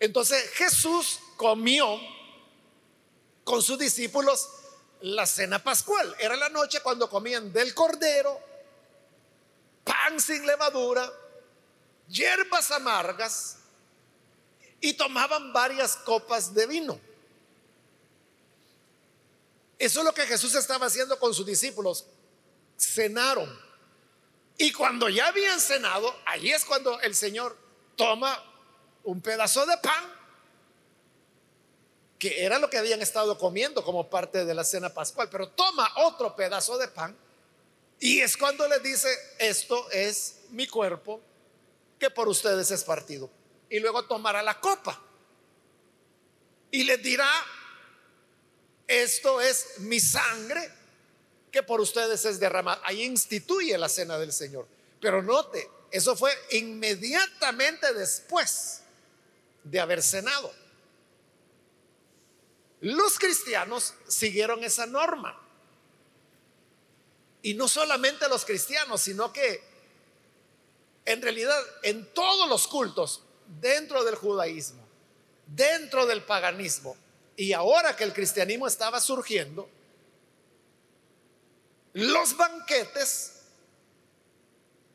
Entonces 0.00 0.50
Jesús 0.54 1.20
comió 1.36 1.98
con 3.44 3.62
sus 3.62 3.78
discípulos 3.78 4.48
la 5.00 5.26
cena 5.26 5.62
pascual. 5.62 6.14
Era 6.18 6.36
la 6.36 6.48
noche 6.48 6.80
cuando 6.80 7.08
comían 7.08 7.52
del 7.52 7.74
cordero, 7.74 8.40
pan 9.84 10.20
sin 10.20 10.46
levadura, 10.46 11.10
hierbas 12.08 12.70
amargas 12.70 13.56
y 14.80 14.94
tomaban 14.94 15.52
varias 15.52 15.96
copas 15.96 16.52
de 16.54 16.66
vino. 16.66 17.00
Eso 19.78 20.00
es 20.00 20.04
lo 20.04 20.14
que 20.14 20.26
Jesús 20.26 20.54
estaba 20.54 20.86
haciendo 20.86 21.18
con 21.18 21.34
sus 21.34 21.44
discípulos. 21.44 22.06
Cenaron. 22.78 23.50
Y 24.58 24.72
cuando 24.72 25.08
ya 25.08 25.28
habían 25.28 25.58
cenado, 25.58 26.14
allí 26.26 26.52
es 26.52 26.64
cuando 26.64 27.00
el 27.00 27.16
Señor 27.16 27.56
toma 27.96 28.40
un 29.02 29.20
pedazo 29.20 29.66
de 29.66 29.76
pan, 29.78 30.04
que 32.22 32.44
era 32.44 32.60
lo 32.60 32.70
que 32.70 32.78
habían 32.78 33.02
estado 33.02 33.36
comiendo 33.36 33.82
como 33.82 34.08
parte 34.08 34.44
de 34.44 34.54
la 34.54 34.62
cena 34.62 34.94
pascual, 34.94 35.28
pero 35.28 35.48
toma 35.48 35.92
otro 35.96 36.36
pedazo 36.36 36.78
de 36.78 36.86
pan 36.86 37.16
y 37.98 38.20
es 38.20 38.36
cuando 38.36 38.68
les 38.68 38.80
dice, 38.80 39.08
esto 39.40 39.90
es 39.90 40.36
mi 40.50 40.68
cuerpo 40.68 41.20
que 41.98 42.10
por 42.10 42.28
ustedes 42.28 42.70
es 42.70 42.84
partido. 42.84 43.28
Y 43.68 43.80
luego 43.80 44.04
tomará 44.04 44.40
la 44.40 44.60
copa 44.60 45.02
y 46.70 46.84
les 46.84 47.02
dirá, 47.02 47.28
esto 48.86 49.40
es 49.40 49.80
mi 49.80 49.98
sangre 49.98 50.70
que 51.50 51.64
por 51.64 51.80
ustedes 51.80 52.24
es 52.24 52.38
derramada. 52.38 52.80
Ahí 52.84 53.02
instituye 53.02 53.76
la 53.76 53.88
cena 53.88 54.16
del 54.16 54.32
Señor. 54.32 54.68
Pero 55.00 55.24
note, 55.24 55.68
eso 55.90 56.14
fue 56.14 56.30
inmediatamente 56.52 57.92
después 57.92 58.82
de 59.64 59.80
haber 59.80 60.00
cenado. 60.00 60.61
Los 62.82 63.18
cristianos 63.18 63.94
siguieron 64.08 64.64
esa 64.64 64.86
norma. 64.86 65.38
Y 67.40 67.54
no 67.54 67.68
solamente 67.68 68.28
los 68.28 68.44
cristianos, 68.44 69.00
sino 69.00 69.32
que 69.32 69.62
en 71.04 71.22
realidad, 71.22 71.60
en 71.82 72.12
todos 72.12 72.48
los 72.48 72.66
cultos, 72.66 73.22
dentro 73.60 74.04
del 74.04 74.14
judaísmo, 74.14 74.82
dentro 75.46 76.06
del 76.06 76.22
paganismo, 76.22 76.96
y 77.36 77.52
ahora 77.52 77.96
que 77.96 78.04
el 78.04 78.12
cristianismo 78.12 78.66
estaba 78.66 79.00
surgiendo, 79.00 79.68
los 81.92 82.36
banquetes 82.36 83.42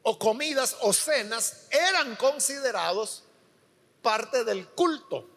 o 0.03 0.17
comidas 0.17 0.75
o 0.81 0.93
cenas 0.93 1.67
eran 1.69 2.15
considerados 2.15 3.23
parte 4.01 4.43
del 4.43 4.67
culto. 4.69 5.36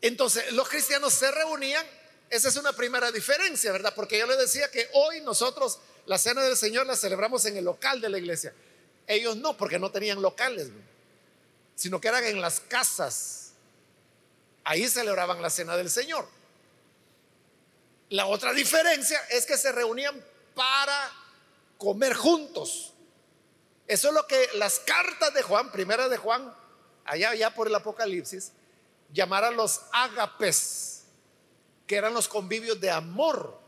Entonces, 0.00 0.52
los 0.52 0.68
cristianos 0.68 1.12
se 1.12 1.30
reunían, 1.30 1.84
esa 2.30 2.48
es 2.48 2.56
una 2.56 2.72
primera 2.72 3.10
diferencia, 3.10 3.72
¿verdad? 3.72 3.92
Porque 3.94 4.18
yo 4.18 4.26
le 4.26 4.36
decía 4.36 4.70
que 4.70 4.88
hoy 4.92 5.20
nosotros 5.22 5.78
la 6.06 6.18
cena 6.18 6.42
del 6.42 6.56
Señor 6.56 6.86
la 6.86 6.96
celebramos 6.96 7.44
en 7.46 7.56
el 7.56 7.64
local 7.64 8.00
de 8.00 8.08
la 8.08 8.18
iglesia. 8.18 8.54
Ellos 9.06 9.36
no, 9.36 9.56
porque 9.56 9.78
no 9.78 9.90
tenían 9.90 10.22
locales, 10.22 10.68
sino 11.74 12.00
que 12.00 12.08
eran 12.08 12.24
en 12.24 12.40
las 12.40 12.60
casas. 12.60 13.52
Ahí 14.64 14.86
celebraban 14.88 15.40
la 15.42 15.50
cena 15.50 15.76
del 15.76 15.90
Señor. 15.90 16.28
La 18.10 18.26
otra 18.26 18.52
diferencia 18.52 19.20
es 19.30 19.44
que 19.44 19.56
se 19.58 19.72
reunían 19.72 20.22
para 20.54 21.12
comer 21.76 22.14
juntos. 22.14 22.92
Eso 23.86 24.08
es 24.08 24.14
lo 24.14 24.26
que 24.26 24.48
las 24.54 24.78
cartas 24.80 25.32
de 25.32 25.42
Juan, 25.42 25.72
primera 25.72 26.08
de 26.08 26.18
Juan, 26.18 26.54
allá, 27.04 27.30
allá 27.30 27.54
por 27.54 27.66
el 27.66 27.74
Apocalipsis, 27.74 28.52
llamaron 29.12 29.56
los 29.56 29.82
ágapes, 29.92 31.04
que 31.86 31.96
eran 31.96 32.14
los 32.14 32.28
convivios 32.28 32.80
de 32.80 32.90
amor 32.90 33.58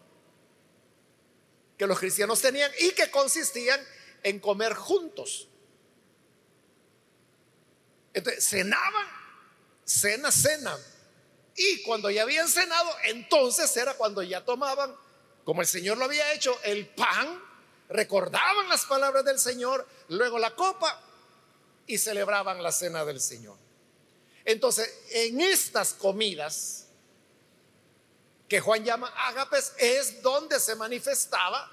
que 1.81 1.87
los 1.87 1.99
cristianos 1.99 2.43
tenían 2.43 2.71
y 2.79 2.91
que 2.91 3.11
consistían 3.11 3.81
en 4.23 4.39
comer 4.39 4.75
juntos. 4.75 5.49
Entonces, 8.13 8.47
cenaban, 8.47 9.07
cena, 9.85 10.31
cena. 10.31 10.77
Y 11.57 11.83
cuando 11.83 12.11
ya 12.11 12.23
habían 12.23 12.49
cenado, 12.49 12.91
entonces 13.05 13.75
era 13.79 13.95
cuando 13.95 14.23
ya 14.23 14.45
tomaban, 14.45 14.95
como 15.45 15.63
el 15.63 15.67
Señor 15.67 15.97
lo 15.97 16.05
había 16.05 16.33
hecho, 16.35 16.59
el 16.65 16.87
pan, 16.87 17.43
recordaban 17.89 18.69
las 18.69 18.85
palabras 18.85 19.25
del 19.25 19.39
Señor, 19.39 19.87
luego 20.09 20.39
la 20.39 20.55
copa 20.55 21.03
y 21.87 21.97
celebraban 21.99 22.63
la 22.63 22.73
cena 22.73 23.05
del 23.05 23.21
Señor. 23.21 23.57
Entonces, 24.45 24.93
en 25.11 25.41
estas 25.41 25.93
comidas, 25.93 26.87
que 28.49 28.61
Juan 28.61 28.85
llama 28.85 29.13
ágapes, 29.17 29.73
es 29.79 30.23
donde 30.23 30.59
se 30.59 30.75
manifestaba 30.75 31.71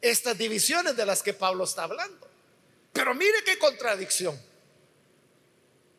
estas 0.00 0.38
divisiones 0.38 0.96
de 0.96 1.04
las 1.04 1.22
que 1.22 1.34
Pablo 1.34 1.64
está 1.64 1.82
hablando. 1.82 2.28
Pero 2.92 3.12
mire 3.14 3.42
qué 3.44 3.58
contradicción. 3.58 4.40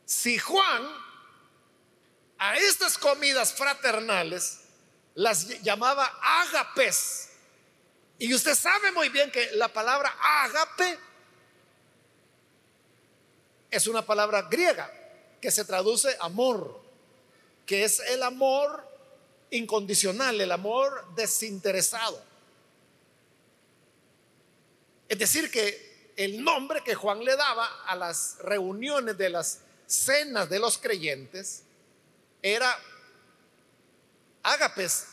Si 0.05 0.37
Juan 0.37 0.87
a 2.37 2.57
estas 2.57 2.97
comidas 2.97 3.53
fraternales 3.53 4.59
las 5.15 5.61
llamaba 5.61 6.17
ágapes, 6.21 7.29
y 8.17 8.33
usted 8.33 8.55
sabe 8.55 8.93
muy 8.93 9.09
bien 9.09 9.29
que 9.29 9.51
la 9.51 9.67
palabra 9.67 10.15
ágape 10.21 10.99
es 13.71 13.87
una 13.87 14.05
palabra 14.05 14.43
griega 14.43 14.98
que 15.41 15.51
se 15.51 15.65
traduce 15.65 16.15
amor, 16.19 16.81
que 17.65 17.83
es 17.83 17.99
el 17.99 18.23
amor 18.23 18.87
incondicional, 19.51 20.39
el 20.39 20.51
amor 20.51 21.13
desinteresado. 21.15 22.21
Es 25.07 25.17
decir, 25.17 25.49
que 25.49 26.13
el 26.15 26.43
nombre 26.43 26.83
que 26.83 26.95
Juan 26.95 27.23
le 27.23 27.35
daba 27.35 27.83
a 27.85 27.95
las 27.95 28.37
reuniones 28.39 29.17
de 29.17 29.29
las 29.29 29.59
cenas 29.87 30.49
de 30.49 30.59
los 30.59 30.77
creyentes 30.77 31.63
era 32.41 32.77
ágapes 34.43 35.07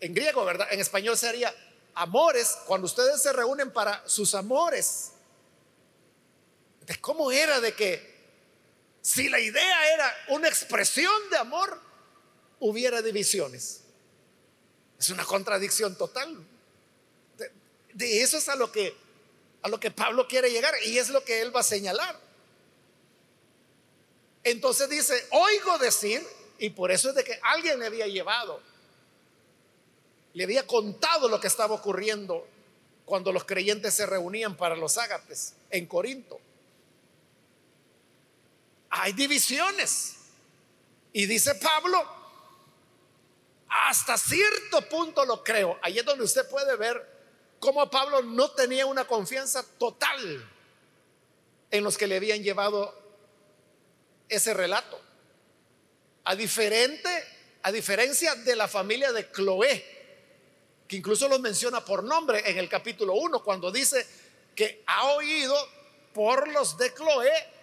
en 0.00 0.14
griego, 0.14 0.44
¿verdad? 0.44 0.68
En 0.70 0.80
español 0.80 1.16
sería 1.16 1.54
amores, 1.94 2.58
cuando 2.66 2.86
ustedes 2.86 3.22
se 3.22 3.32
reúnen 3.32 3.70
para 3.70 4.06
sus 4.08 4.34
amores. 4.34 5.12
¿De 6.86 7.00
cómo 7.00 7.30
era 7.30 7.60
de 7.60 7.74
que 7.74 8.13
si 9.04 9.28
la 9.28 9.38
idea 9.38 9.92
era 9.92 10.16
una 10.28 10.48
expresión 10.48 11.12
de 11.30 11.36
amor, 11.36 11.78
hubiera 12.58 13.02
divisiones? 13.02 13.82
Es 14.98 15.10
una 15.10 15.26
contradicción 15.26 15.94
total. 15.94 16.42
De, 17.92 18.22
eso 18.22 18.38
es 18.38 18.48
a 18.48 18.56
lo 18.56 18.72
que 18.72 18.96
a 19.60 19.68
lo 19.68 19.78
que 19.78 19.90
Pablo 19.90 20.26
quiere 20.26 20.50
llegar 20.50 20.74
y 20.86 20.96
es 20.96 21.10
lo 21.10 21.22
que 21.22 21.42
él 21.42 21.54
va 21.54 21.60
a 21.60 21.64
señalar. 21.64 22.18
Entonces 24.42 24.88
dice, 24.88 25.26
oigo 25.32 25.76
decir, 25.78 26.26
y 26.58 26.70
por 26.70 26.90
eso 26.90 27.10
es 27.10 27.14
de 27.14 27.24
que 27.24 27.38
alguien 27.42 27.80
le 27.80 27.86
había 27.86 28.06
llevado, 28.06 28.62
le 30.32 30.44
había 30.44 30.66
contado 30.66 31.28
lo 31.28 31.40
que 31.40 31.48
estaba 31.48 31.74
ocurriendo 31.74 32.46
cuando 33.04 33.32
los 33.32 33.44
creyentes 33.44 33.92
se 33.92 34.06
reunían 34.06 34.56
para 34.56 34.76
los 34.76 34.96
ágapes 34.96 35.52
en 35.70 35.84
Corinto. 35.86 36.40
Hay 38.96 39.12
divisiones. 39.12 40.14
Y 41.12 41.26
dice 41.26 41.56
Pablo, 41.56 42.00
hasta 43.68 44.16
cierto 44.16 44.88
punto 44.88 45.24
lo 45.24 45.42
creo. 45.42 45.78
Ahí 45.82 45.98
es 45.98 46.04
donde 46.04 46.24
usted 46.24 46.48
puede 46.48 46.76
ver 46.76 47.04
cómo 47.58 47.90
Pablo 47.90 48.22
no 48.22 48.52
tenía 48.52 48.86
una 48.86 49.04
confianza 49.04 49.64
total 49.78 50.48
en 51.72 51.84
los 51.84 51.98
que 51.98 52.06
le 52.06 52.16
habían 52.16 52.42
llevado 52.44 52.96
ese 54.28 54.54
relato. 54.54 55.00
A 56.24 56.36
diferente, 56.36 57.10
a 57.62 57.72
diferencia 57.72 58.36
de 58.36 58.54
la 58.54 58.68
familia 58.68 59.12
de 59.12 59.28
Cloé, 59.28 59.84
que 60.86 60.96
incluso 60.96 61.26
los 61.26 61.40
menciona 61.40 61.84
por 61.84 62.04
nombre 62.04 62.48
en 62.48 62.58
el 62.58 62.68
capítulo 62.68 63.14
1, 63.14 63.42
cuando 63.42 63.72
dice 63.72 64.06
que 64.54 64.84
ha 64.86 65.06
oído 65.08 65.56
por 66.12 66.46
los 66.48 66.78
de 66.78 66.94
Cloé 66.94 67.53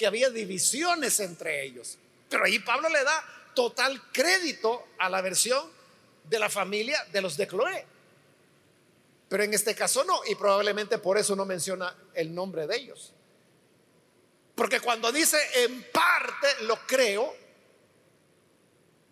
que 0.00 0.06
había 0.06 0.30
divisiones 0.30 1.20
entre 1.20 1.62
ellos. 1.62 1.98
Pero 2.30 2.46
ahí 2.46 2.58
Pablo 2.58 2.88
le 2.88 3.04
da 3.04 3.22
total 3.54 4.10
crédito 4.10 4.86
a 4.96 5.10
la 5.10 5.20
versión 5.20 5.70
de 6.24 6.38
la 6.38 6.48
familia 6.48 7.04
de 7.12 7.20
los 7.20 7.36
de 7.36 7.46
Cloé. 7.46 7.84
Pero 9.28 9.42
en 9.42 9.52
este 9.52 9.74
caso 9.74 10.02
no, 10.04 10.22
y 10.26 10.36
probablemente 10.36 10.96
por 10.96 11.18
eso 11.18 11.36
no 11.36 11.44
menciona 11.44 11.94
el 12.14 12.34
nombre 12.34 12.66
de 12.66 12.76
ellos. 12.78 13.12
Porque 14.54 14.80
cuando 14.80 15.12
dice 15.12 15.36
en 15.64 15.82
parte 15.92 16.62
lo 16.62 16.76
creo, 16.86 17.36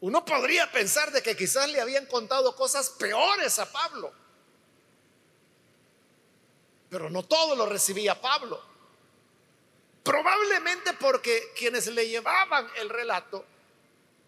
uno 0.01 0.25
podría 0.25 0.73
pensar 0.73 1.13
de 1.13 1.23
que 1.23 1.37
quizás 1.37 1.69
le 1.69 1.83
habían 1.83 2.07
contado 2.07 2.57
cosas 2.57 2.89
peores 2.99 3.59
a 3.59 3.71
Pablo. 3.71 4.11
Pero 6.89 7.11
no 7.11 7.25
todo 7.25 7.55
lo 7.55 7.67
recibía 7.67 8.19
Pablo. 8.19 8.68
Probablemente 10.09 10.95
porque 10.95 11.53
quienes 11.55 11.87
le 11.89 12.09
llevaban 12.09 12.67
el 12.81 12.89
relato 12.89 13.45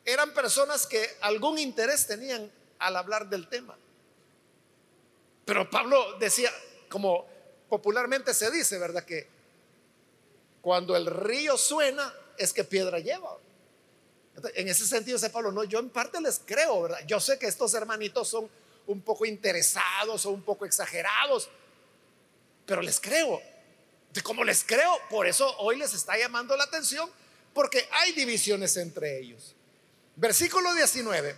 eran 0.04 0.34
personas 0.34 0.86
que 0.86 1.16
algún 1.22 1.58
interés 1.58 2.06
tenían 2.06 2.52
al 2.78 2.96
hablar 2.96 3.30
del 3.30 3.48
tema. 3.48 3.78
Pero 5.46 5.70
Pablo 5.70 6.18
decía, 6.18 6.50
como 6.90 7.26
popularmente 7.70 8.34
se 8.34 8.50
dice, 8.50 8.78
¿verdad? 8.78 9.06
Que 9.06 9.26
cuando 10.60 10.94
el 10.96 11.06
río 11.06 11.56
suena 11.56 12.12
es 12.36 12.52
que 12.52 12.64
piedra 12.64 12.98
lleva. 12.98 13.38
En 14.56 14.68
ese 14.68 14.86
sentido 14.86 15.16
dice 15.16 15.30
Pablo, 15.30 15.50
no, 15.50 15.64
yo 15.64 15.78
en 15.78 15.88
parte 15.88 16.20
les 16.20 16.42
creo, 16.44 16.82
¿verdad? 16.82 17.00
Yo 17.06 17.20
sé 17.20 17.38
que 17.38 17.46
estos 17.46 17.72
hermanitos 17.72 18.28
son 18.28 18.50
un 18.86 19.00
poco 19.00 19.24
interesados 19.24 20.26
o 20.26 20.30
un 20.30 20.42
poco 20.42 20.66
exagerados, 20.66 21.48
pero 22.66 22.82
les 22.82 23.00
creo. 23.00 23.40
De 24.12 24.22
como 24.22 24.42
les 24.44 24.64
creo, 24.64 24.98
por 25.08 25.26
eso 25.26 25.56
hoy 25.58 25.76
les 25.76 25.94
está 25.94 26.18
llamando 26.18 26.56
la 26.56 26.64
atención, 26.64 27.08
porque 27.54 27.88
hay 27.92 28.12
divisiones 28.12 28.76
entre 28.76 29.18
ellos. 29.18 29.54
Versículo 30.16 30.74
19. 30.74 31.36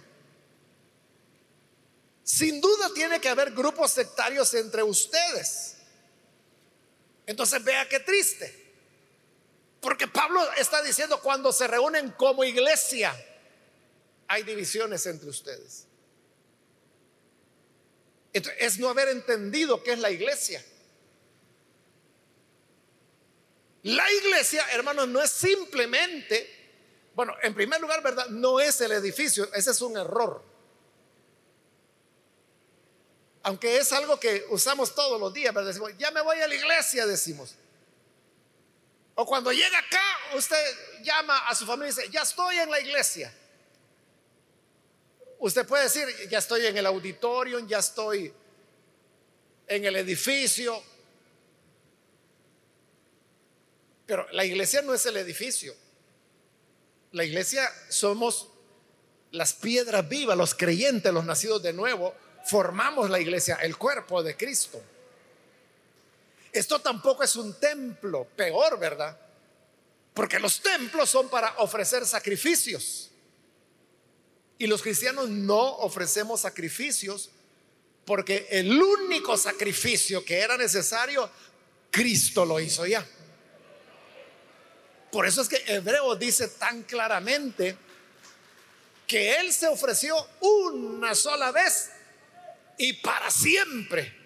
Sin 2.24 2.60
duda 2.60 2.90
tiene 2.94 3.20
que 3.20 3.28
haber 3.28 3.52
grupos 3.52 3.92
sectarios 3.92 4.54
entre 4.54 4.82
ustedes. 4.82 5.76
Entonces 7.26 7.62
vea 7.62 7.88
qué 7.88 8.00
triste. 8.00 8.62
Porque 9.80 10.06
Pablo 10.06 10.40
está 10.54 10.80
diciendo, 10.82 11.20
cuando 11.20 11.52
se 11.52 11.66
reúnen 11.66 12.12
como 12.12 12.44
iglesia, 12.44 13.14
hay 14.28 14.44
divisiones 14.44 15.04
entre 15.06 15.28
ustedes. 15.28 15.86
es 18.32 18.78
no 18.78 18.88
haber 18.88 19.08
entendido 19.08 19.82
qué 19.82 19.92
es 19.92 19.98
la 19.98 20.10
iglesia. 20.10 20.64
La 23.82 24.10
iglesia, 24.12 24.64
hermanos, 24.72 25.08
no 25.08 25.20
es 25.20 25.30
simplemente, 25.30 27.08
bueno, 27.14 27.34
en 27.42 27.54
primer 27.54 27.80
lugar, 27.80 28.02
¿verdad? 28.02 28.28
No 28.28 28.60
es 28.60 28.80
el 28.80 28.92
edificio, 28.92 29.52
ese 29.54 29.72
es 29.72 29.82
un 29.82 29.96
error 29.96 30.52
aunque 33.42 33.76
es 33.76 33.92
algo 33.92 34.18
que 34.18 34.44
usamos 34.50 34.94
todos 34.94 35.20
los 35.20 35.32
días, 35.32 35.52
pero 35.52 35.66
decimos, 35.66 35.92
ya 35.98 36.10
me 36.10 36.20
voy 36.20 36.38
a 36.40 36.46
la 36.46 36.54
iglesia, 36.54 37.06
decimos. 37.06 37.56
O 39.14 39.26
cuando 39.26 39.52
llega 39.52 39.78
acá, 39.78 40.36
usted 40.36 40.62
llama 41.02 41.48
a 41.48 41.54
su 41.54 41.66
familia 41.66 41.92
y 41.92 41.96
dice, 41.96 42.10
ya 42.10 42.22
estoy 42.22 42.58
en 42.58 42.70
la 42.70 42.80
iglesia. 42.80 43.34
Usted 45.38 45.66
puede 45.66 45.84
decir, 45.84 46.06
ya 46.30 46.38
estoy 46.38 46.66
en 46.66 46.76
el 46.76 46.86
auditorio, 46.86 47.58
ya 47.60 47.78
estoy 47.78 48.32
en 49.66 49.84
el 49.84 49.96
edificio. 49.96 50.80
Pero 54.06 54.26
la 54.32 54.44
iglesia 54.44 54.82
no 54.82 54.94
es 54.94 55.06
el 55.06 55.16
edificio. 55.16 55.74
La 57.12 57.24
iglesia 57.24 57.68
somos 57.88 58.48
las 59.32 59.54
piedras 59.54 60.08
vivas, 60.08 60.36
los 60.36 60.54
creyentes, 60.54 61.12
los 61.12 61.24
nacidos 61.24 61.62
de 61.62 61.72
nuevo, 61.72 62.14
formamos 62.44 63.10
la 63.10 63.20
iglesia, 63.20 63.56
el 63.56 63.76
cuerpo 63.76 64.22
de 64.22 64.36
Cristo. 64.36 64.82
Esto 66.52 66.80
tampoco 66.80 67.22
es 67.22 67.34
un 67.36 67.58
templo, 67.58 68.26
peor, 68.36 68.78
¿verdad? 68.78 69.18
Porque 70.12 70.38
los 70.38 70.60
templos 70.60 71.08
son 71.08 71.28
para 71.28 71.54
ofrecer 71.58 72.04
sacrificios. 72.04 73.10
Y 74.58 74.66
los 74.66 74.82
cristianos 74.82 75.28
no 75.30 75.76
ofrecemos 75.78 76.42
sacrificios 76.42 77.30
porque 78.04 78.46
el 78.50 78.80
único 78.80 79.36
sacrificio 79.36 80.24
que 80.24 80.38
era 80.38 80.56
necesario, 80.56 81.30
Cristo 81.90 82.44
lo 82.44 82.60
hizo 82.60 82.84
ya. 82.86 83.06
Por 85.12 85.26
eso 85.26 85.42
es 85.42 85.48
que 85.48 85.62
Hebreo 85.66 86.16
dice 86.16 86.48
tan 86.48 86.84
claramente 86.84 87.76
que 89.06 89.36
Él 89.36 89.52
se 89.52 89.68
ofreció 89.68 90.16
una 90.40 91.14
sola 91.14 91.52
vez 91.52 91.90
y 92.78 92.94
para 92.94 93.30
siempre. 93.30 94.20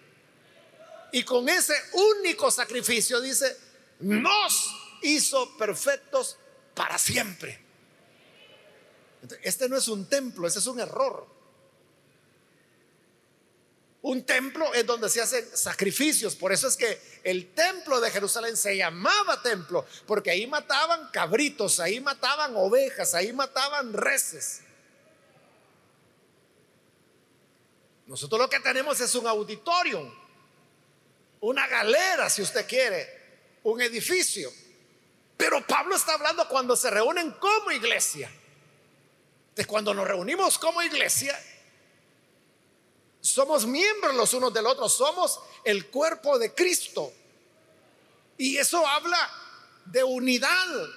Y 1.11 1.25
con 1.25 1.49
ese 1.49 1.75
único 1.93 2.53
sacrificio, 2.53 3.21
dice, 3.21 3.57
nos 3.99 4.71
hizo 5.03 5.57
perfectos 5.57 6.37
para 6.73 6.99
siempre. 6.99 7.59
Este 9.43 9.69
no 9.69 9.77
es 9.77 9.89
un 9.89 10.09
templo, 10.09 10.47
ese 10.47 10.61
es 10.61 10.67
un 10.69 10.79
error. 10.79 11.27
Un 14.07 14.23
templo 14.23 14.73
es 14.73 14.87
donde 14.87 15.11
se 15.11 15.21
hacen 15.21 15.45
sacrificios. 15.53 16.37
Por 16.37 16.53
eso 16.53 16.69
es 16.69 16.77
que 16.77 17.21
el 17.25 17.53
templo 17.55 18.01
de 18.01 18.09
Jerusalén 18.13 18.57
se 18.57 18.77
llamaba 18.77 19.43
templo, 19.43 19.85
porque 20.07 20.31
ahí 20.31 20.47
mataban 20.47 21.11
cabritos, 21.11 21.81
ahí 21.81 21.99
mataban 21.99 22.55
ovejas, 22.55 23.15
ahí 23.15 23.33
mataban 23.33 23.93
reses. 23.93 24.61
Nosotros 28.07 28.43
lo 28.43 28.49
que 28.49 28.61
tenemos 28.61 29.01
es 29.01 29.13
un 29.17 29.27
auditorio, 29.27 30.15
una 31.41 31.67
galera, 31.67 32.31
si 32.31 32.43
usted 32.43 32.65
quiere, 32.65 33.59
un 33.65 33.81
edificio. 33.81 34.53
Pero 35.37 35.67
Pablo 35.67 35.97
está 35.97 36.15
hablando 36.15 36.49
cuando 36.49 36.77
se 36.77 36.91
reúnen 36.91 37.33
como 37.33 37.73
iglesia. 37.73 38.31
De 39.57 39.65
cuando 39.65 39.93
nos 39.93 40.07
reunimos 40.07 40.61
como 40.61 40.81
iglesia, 40.81 41.37
somos 43.27 43.67
miembros 43.67 44.15
los 44.15 44.33
unos 44.35 44.53
del 44.53 44.67
otro, 44.67 44.89
somos 44.89 45.41
el 45.65 45.87
cuerpo 45.89 46.39
de 46.39 46.55
Cristo. 46.55 47.13
Y 48.39 48.57
eso 48.57 48.87
habla 48.87 49.31
de 49.85 50.05
unidad. 50.05 50.89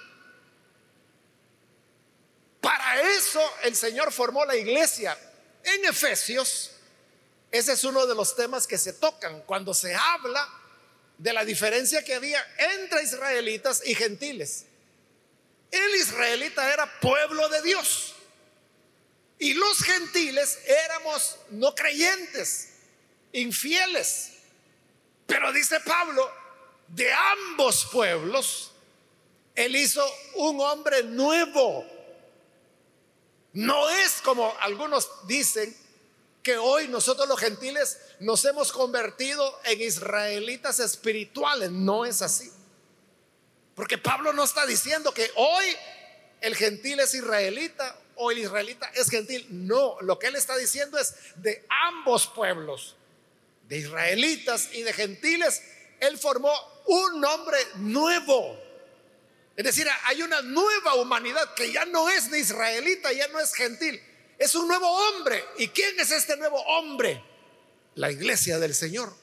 Para 2.60 3.02
eso 3.02 3.40
el 3.62 3.74
Señor 3.74 4.12
formó 4.12 4.44
la 4.44 4.56
iglesia. 4.56 5.18
En 5.64 5.84
Efesios 5.84 6.72
ese 7.50 7.72
es 7.72 7.84
uno 7.84 8.06
de 8.06 8.14
los 8.14 8.36
temas 8.36 8.66
que 8.66 8.78
se 8.78 8.92
tocan 8.92 9.42
cuando 9.42 9.74
se 9.74 9.94
habla 9.94 10.48
de 11.18 11.32
la 11.32 11.44
diferencia 11.44 12.04
que 12.04 12.14
había 12.14 12.40
entre 12.76 13.02
israelitas 13.02 13.82
y 13.84 13.94
gentiles. 13.94 14.66
El 15.70 15.96
israelita 15.96 16.72
era 16.72 17.00
pueblo 17.00 17.48
de 17.48 17.62
Dios 17.62 18.14
y 19.40 19.54
los 19.54 19.78
gentiles 19.78 20.58
éramos 20.66 21.38
no 21.48 21.74
creyentes, 21.74 22.74
infieles. 23.32 24.32
Pero 25.26 25.50
dice 25.50 25.80
Pablo, 25.80 26.30
de 26.88 27.10
ambos 27.10 27.88
pueblos, 27.90 28.70
él 29.54 29.74
hizo 29.76 30.06
un 30.34 30.60
hombre 30.60 31.02
nuevo. 31.04 31.86
No 33.54 33.88
es 33.88 34.20
como 34.22 34.54
algunos 34.60 35.08
dicen 35.26 35.74
que 36.42 36.58
hoy 36.58 36.88
nosotros 36.88 37.26
los 37.26 37.40
gentiles 37.40 37.98
nos 38.20 38.44
hemos 38.44 38.70
convertido 38.72 39.58
en 39.64 39.80
israelitas 39.80 40.80
espirituales. 40.80 41.70
No 41.70 42.04
es 42.04 42.20
así. 42.20 42.52
Porque 43.74 43.96
Pablo 43.96 44.34
no 44.34 44.44
está 44.44 44.66
diciendo 44.66 45.14
que 45.14 45.30
hoy 45.36 45.64
el 46.42 46.54
gentil 46.56 47.00
es 47.00 47.14
israelita 47.14 47.96
o 48.20 48.30
el 48.30 48.38
israelita 48.38 48.90
es 48.94 49.10
gentil. 49.10 49.46
No, 49.50 49.96
lo 50.00 50.18
que 50.18 50.28
él 50.28 50.36
está 50.36 50.56
diciendo 50.56 50.98
es 50.98 51.14
de 51.36 51.66
ambos 51.68 52.26
pueblos 52.28 52.96
de 53.70 53.78
israelitas 53.78 54.68
y 54.72 54.82
de 54.82 54.92
gentiles, 54.92 55.62
Él 56.00 56.18
formó 56.18 56.52
un 56.86 57.20
nombre 57.20 57.56
nuevo. 57.76 58.58
Es 59.56 59.64
decir, 59.64 59.86
hay 60.04 60.22
una 60.22 60.42
nueva 60.42 60.94
humanidad 60.96 61.54
que 61.54 61.72
ya 61.72 61.84
no 61.84 62.10
es 62.10 62.32
de 62.32 62.40
israelita, 62.40 63.12
ya 63.12 63.28
no 63.28 63.38
es 63.38 63.54
gentil, 63.54 64.02
es 64.36 64.56
un 64.56 64.66
nuevo 64.66 64.90
hombre. 64.90 65.44
¿Y 65.58 65.68
quién 65.68 65.98
es 66.00 66.10
este 66.10 66.36
nuevo 66.36 66.60
hombre? 66.62 67.22
La 67.94 68.10
iglesia 68.10 68.58
del 68.58 68.74
Señor, 68.74 69.14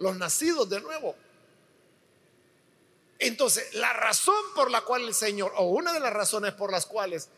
los 0.00 0.16
nacidos 0.16 0.68
de 0.68 0.80
nuevo. 0.80 1.14
Entonces, 3.20 3.72
la 3.74 3.92
razón 3.92 4.42
por 4.56 4.68
la 4.68 4.80
cual 4.80 5.02
el 5.06 5.14
Señor, 5.14 5.52
o 5.56 5.66
una 5.66 5.92
de 5.92 6.00
las 6.00 6.12
razones 6.12 6.54
por 6.54 6.72
las 6.72 6.86
cuales 6.86 7.28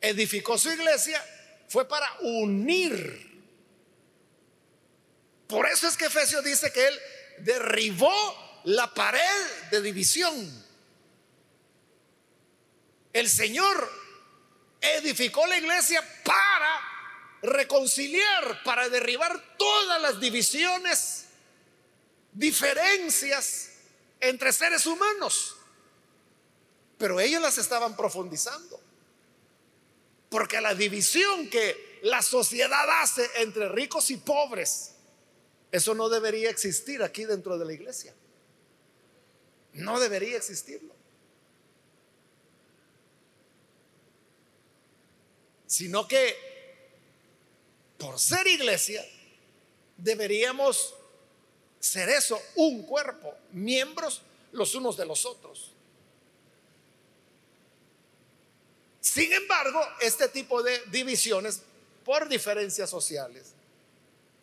edificó 0.00 0.58
su 0.58 0.70
iglesia, 0.70 1.24
fue 1.68 1.86
para 1.86 2.10
unir 2.20 3.28
por 5.48 5.66
eso 5.66 5.88
es 5.88 5.96
que 5.96 6.04
Efesios 6.04 6.44
dice 6.44 6.70
que 6.70 6.86
él 6.86 7.00
derribó 7.38 8.12
la 8.64 8.92
pared 8.92 9.46
de 9.70 9.80
división. 9.80 10.66
El 13.14 13.28
Señor 13.30 13.90
edificó 14.80 15.46
la 15.46 15.56
iglesia 15.56 16.04
para 16.22 16.80
reconciliar, 17.42 18.62
para 18.62 18.90
derribar 18.90 19.56
todas 19.56 20.02
las 20.02 20.20
divisiones, 20.20 21.24
diferencias 22.32 23.70
entre 24.20 24.52
seres 24.52 24.84
humanos. 24.84 25.56
Pero 26.98 27.20
ellos 27.20 27.40
las 27.40 27.56
estaban 27.56 27.96
profundizando. 27.96 28.78
Porque 30.28 30.60
la 30.60 30.74
división 30.74 31.48
que 31.48 32.00
la 32.02 32.22
sociedad 32.22 33.02
hace 33.02 33.28
entre 33.36 33.68
ricos 33.68 34.10
y 34.10 34.16
pobres, 34.16 34.94
eso 35.72 35.94
no 35.94 36.08
debería 36.08 36.50
existir 36.50 37.02
aquí 37.02 37.24
dentro 37.24 37.58
de 37.58 37.64
la 37.64 37.72
iglesia. 37.72 38.14
No 39.72 40.00
debería 40.00 40.36
existirlo. 40.36 40.94
Sino 45.66 46.08
que 46.08 46.48
por 47.98 48.18
ser 48.18 48.46
iglesia 48.46 49.04
deberíamos 49.96 50.94
ser 51.80 52.08
eso, 52.08 52.40
un 52.54 52.82
cuerpo, 52.84 53.34
miembros 53.52 54.22
los 54.52 54.74
unos 54.74 54.96
de 54.96 55.04
los 55.04 55.26
otros. 55.26 55.72
Sin 59.08 59.32
embargo, 59.32 59.80
este 60.00 60.28
tipo 60.28 60.62
de 60.62 60.82
divisiones 60.90 61.62
por 62.04 62.28
diferencias 62.28 62.90
sociales 62.90 63.54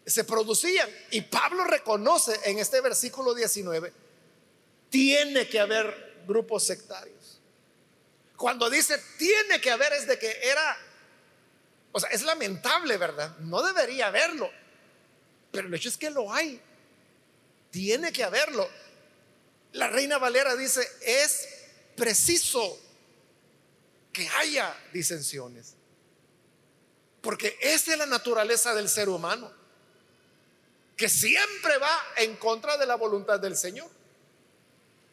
se 0.03 0.23
producían. 0.23 0.89
Y 1.11 1.21
Pablo 1.21 1.65
reconoce 1.65 2.39
en 2.45 2.57
este 2.57 2.81
versículo 2.81 3.35
19, 3.35 3.93
tiene 4.89 5.47
que 5.47 5.59
haber 5.59 6.23
grupos 6.25 6.63
sectarios. 6.63 7.39
Cuando 8.35 8.67
dice 8.67 8.99
tiene 9.19 9.61
que 9.61 9.69
haber 9.69 9.93
es 9.93 10.07
de 10.07 10.17
que 10.17 10.35
era, 10.41 10.77
o 11.91 11.99
sea, 11.99 12.09
es 12.09 12.23
lamentable, 12.23 12.97
¿verdad? 12.97 13.37
No 13.41 13.61
debería 13.61 14.07
haberlo. 14.07 14.49
Pero 15.51 15.67
el 15.67 15.73
hecho 15.75 15.89
es 15.89 15.97
que 15.97 16.09
lo 16.09 16.33
hay. 16.33 16.59
Tiene 17.69 18.11
que 18.11 18.23
haberlo. 18.23 18.67
La 19.73 19.89
reina 19.89 20.17
Valera 20.17 20.55
dice, 20.55 20.89
es 21.01 21.49
preciso 21.95 22.79
que 24.15 24.29
haya 24.29 24.73
disensiones. 24.93 25.75
Porque 27.21 27.57
esa 27.59 27.91
es 27.91 27.97
la 27.97 28.05
naturaleza 28.05 28.73
del 28.73 28.87
ser 28.87 29.09
humano 29.09 29.51
que 30.95 31.09
siempre 31.09 31.77
va 31.77 32.01
en 32.15 32.37
contra 32.37 32.77
de 32.77 32.85
la 32.85 32.95
voluntad 32.95 33.41
del 33.41 33.57
Señor. 33.57 33.89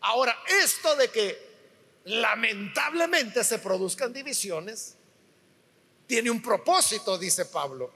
Ahora, 0.03 0.39
esto 0.63 0.95
de 0.95 1.11
que 1.11 1.53
lamentablemente 2.05 3.43
se 3.43 3.59
produzcan 3.59 4.13
divisiones, 4.13 4.95
tiene 6.07 6.31
un 6.31 6.41
propósito, 6.41 7.19
dice 7.19 7.47
Pablo. 7.47 7.93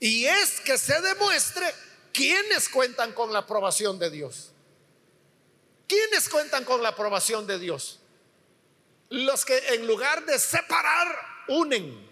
Y 0.00 0.24
es 0.24 0.60
que 0.60 0.78
se 0.78 0.98
demuestre 1.02 1.66
quiénes 2.10 2.70
cuentan 2.70 3.12
con 3.12 3.34
la 3.34 3.40
aprobación 3.40 3.98
de 3.98 4.08
Dios. 4.08 4.52
¿Quiénes 5.86 6.30
cuentan 6.30 6.64
con 6.64 6.82
la 6.82 6.90
aprobación 6.90 7.46
de 7.46 7.58
Dios? 7.58 8.00
Los 9.10 9.44
que 9.44 9.56
en 9.74 9.86
lugar 9.86 10.24
de 10.24 10.38
separar, 10.38 11.16
unen. 11.48 12.08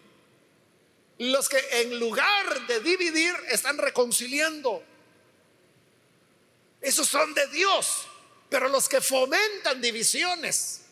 Los 1.18 1.48
que 1.48 1.58
en 1.80 1.98
lugar 1.98 2.66
de 2.66 2.80
dividir 2.80 3.34
están 3.50 3.78
reconciliando. 3.78 4.82
Esos 6.80 7.08
son 7.08 7.32
de 7.34 7.46
Dios. 7.48 8.06
Pero 8.48 8.68
los 8.68 8.88
que 8.88 9.00
fomentan 9.00 9.80
divisiones 9.80 10.82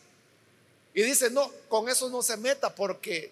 y 0.94 1.02
dicen, 1.02 1.34
no, 1.34 1.52
con 1.68 1.88
eso 1.88 2.08
no 2.08 2.22
se 2.22 2.36
meta 2.36 2.74
porque 2.74 3.30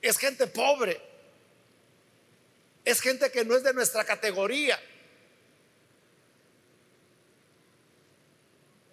es 0.00 0.16
gente 0.16 0.46
pobre. 0.46 1.00
Es 2.84 3.00
gente 3.00 3.30
que 3.30 3.44
no 3.44 3.56
es 3.56 3.62
de 3.62 3.74
nuestra 3.74 4.04
categoría. 4.04 4.80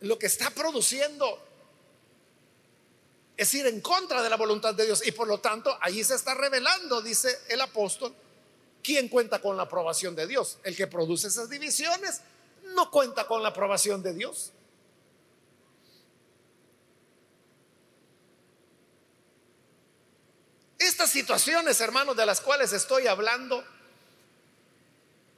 Lo 0.06 0.20
que 0.20 0.28
está 0.28 0.52
produciendo 0.52 1.44
es 3.36 3.54
ir 3.56 3.65
en 3.65 3.82
contra 3.82 4.22
de 4.22 4.30
la 4.30 4.38
voluntad 4.38 4.76
de 4.76 4.86
Dios. 4.86 5.06
Y 5.06 5.12
por 5.12 5.28
lo 5.28 5.39
tanto, 5.39 5.76
ahí 5.82 6.04
se 6.04 6.13
está 6.13 6.36
revelando, 6.36 7.02
dice 7.02 7.39
el 7.50 7.60
apóstol, 7.60 8.13
quién 8.84 9.10
cuenta 9.10 9.41
con 9.41 9.58
la 9.58 9.63
aprobación 9.63 10.15
de 10.15 10.28
Dios. 10.28 10.60
El 10.63 10.76
que 10.76 10.86
produce 10.86 11.28
esas 11.28 11.50
divisiones 11.50 12.22
no 12.76 12.91
cuenta 12.91 13.26
con 13.26 13.41
la 13.41 13.50
aprobación 13.50 14.04
de 14.04 14.13
Dios. 14.13 14.52
Estas 20.78 21.10
situaciones, 21.10 21.82
hermanos, 21.82 22.15
de 22.15 22.28
las 22.28 22.41
cuales 22.41 22.74
estoy 22.74 23.08
hablando, 23.08 23.63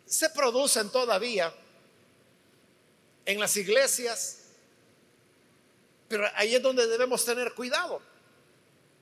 se 0.05 0.29
producen 0.29 0.89
todavía 0.89 1.53
en 3.25 3.39
las 3.39 3.55
iglesias 3.55 4.39
pero 6.07 6.27
ahí 6.35 6.55
es 6.55 6.61
donde 6.61 6.87
debemos 6.87 7.23
tener 7.25 7.53
cuidado, 7.53 8.01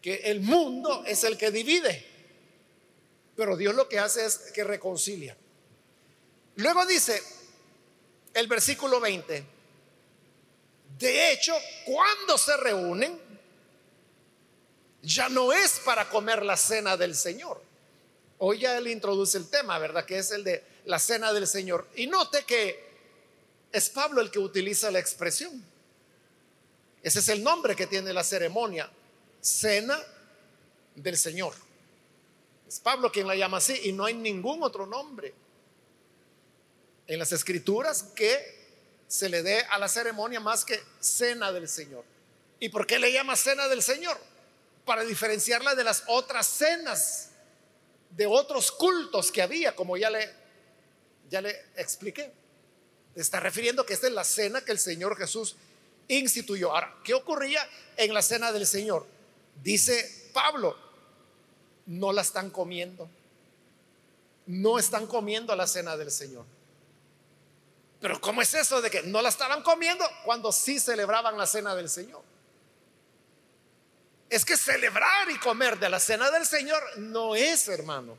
que 0.01 0.15
el 0.25 0.41
mundo 0.41 1.03
es 1.05 1.23
el 1.23 1.37
que 1.37 1.51
divide, 1.51 2.05
pero 3.35 3.57
Dios 3.57 3.75
lo 3.75 3.89
que 3.89 3.99
hace 3.99 4.25
es 4.25 4.37
que 4.53 4.63
reconcilia. 4.63 5.35
Luego 6.55 6.85
dice 6.85 7.21
el 8.33 8.47
versículo 8.47 8.99
20, 8.99 9.45
de 10.97 11.31
hecho, 11.31 11.53
cuando 11.85 12.37
se 12.37 12.55
reúnen, 12.57 13.19
ya 15.01 15.29
no 15.29 15.51
es 15.53 15.79
para 15.83 16.09
comer 16.09 16.43
la 16.43 16.57
cena 16.57 16.97
del 16.97 17.15
Señor. 17.15 17.61
Hoy 18.37 18.59
ya 18.59 18.77
él 18.77 18.87
introduce 18.87 19.37
el 19.37 19.49
tema, 19.49 19.77
¿verdad? 19.77 20.05
Que 20.05 20.17
es 20.17 20.31
el 20.31 20.43
de 20.43 20.63
la 20.85 20.99
cena 20.99 21.33
del 21.33 21.47
Señor. 21.47 21.87
Y 21.95 22.07
note 22.07 22.43
que 22.43 22.83
es 23.71 23.89
Pablo 23.89 24.21
el 24.21 24.31
que 24.31 24.39
utiliza 24.39 24.89
la 24.91 24.99
expresión. 24.99 25.63
Ese 27.05 27.19
es 27.19 27.29
el 27.29 27.43
nombre 27.43 27.75
que 27.75 27.85
tiene 27.85 28.11
la 28.13 28.23
ceremonia, 28.23 28.89
cena 29.39 29.95
del 30.95 31.15
Señor. 31.15 31.53
Es 32.67 32.79
Pablo 32.79 33.11
quien 33.11 33.27
la 33.27 33.35
llama 33.35 33.57
así 33.57 33.79
y 33.83 33.91
no 33.91 34.05
hay 34.05 34.15
ningún 34.15 34.63
otro 34.63 34.87
nombre 34.87 35.31
en 37.05 37.19
las 37.19 37.31
escrituras 37.31 38.01
que 38.15 39.03
se 39.07 39.29
le 39.29 39.43
dé 39.43 39.59
a 39.69 39.77
la 39.77 39.87
ceremonia 39.87 40.39
más 40.39 40.65
que 40.65 40.81
cena 40.99 41.51
del 41.51 41.69
Señor. 41.69 42.03
¿Y 42.59 42.69
por 42.69 42.87
qué 42.87 42.97
le 42.97 43.13
llama 43.13 43.35
cena 43.35 43.67
del 43.67 43.83
Señor? 43.83 44.19
Para 44.83 45.03
diferenciarla 45.03 45.75
de 45.75 45.83
las 45.83 46.05
otras 46.07 46.47
cenas, 46.47 47.29
de 48.09 48.25
otros 48.25 48.71
cultos 48.71 49.31
que 49.31 49.43
había, 49.43 49.75
como 49.75 49.95
ya 49.95 50.09
le 50.09 50.27
Ya 51.29 51.39
le 51.39 51.55
expliqué. 51.75 52.31
Está 53.13 53.39
refiriendo 53.39 53.85
que 53.85 53.93
esta 53.93 54.07
es 54.07 54.13
la 54.13 54.23
cena 54.23 54.65
que 54.65 54.71
el 54.71 54.79
Señor 54.79 55.15
Jesús 55.15 55.55
instituyó. 56.07 56.71
Ahora, 56.71 56.95
¿qué 57.03 57.13
ocurría 57.13 57.67
en 57.97 58.13
la 58.13 58.21
cena 58.21 58.51
del 58.51 58.67
Señor? 58.67 59.05
Dice 59.61 60.29
Pablo, 60.33 60.77
no 61.85 62.11
la 62.11 62.21
están 62.21 62.49
comiendo. 62.49 63.09
No 64.47 64.77
están 64.77 65.07
comiendo 65.07 65.55
la 65.55 65.67
cena 65.67 65.97
del 65.97 66.11
Señor. 66.11 66.45
Pero 67.99 68.21
¿cómo 68.21 68.41
es 68.41 68.53
eso 68.53 68.81
de 68.81 68.91
que 68.91 69.03
no 69.03 69.21
la 69.21 69.29
estaban 69.29 69.63
comiendo 69.63 70.05
cuando 70.23 70.51
sí 70.51 70.79
celebraban 70.79 71.37
la 71.37 71.47
cena 71.47 71.73
del 71.73 71.89
Señor? 71.89 72.21
Es 74.29 74.45
que 74.45 74.57
celebrar 74.57 75.29
y 75.31 75.39
comer 75.39 75.79
de 75.79 75.89
la 75.89 75.99
cena 75.99 76.29
del 76.29 76.45
Señor 76.45 76.83
no 76.97 77.35
es, 77.35 77.67
hermano. 77.67 78.17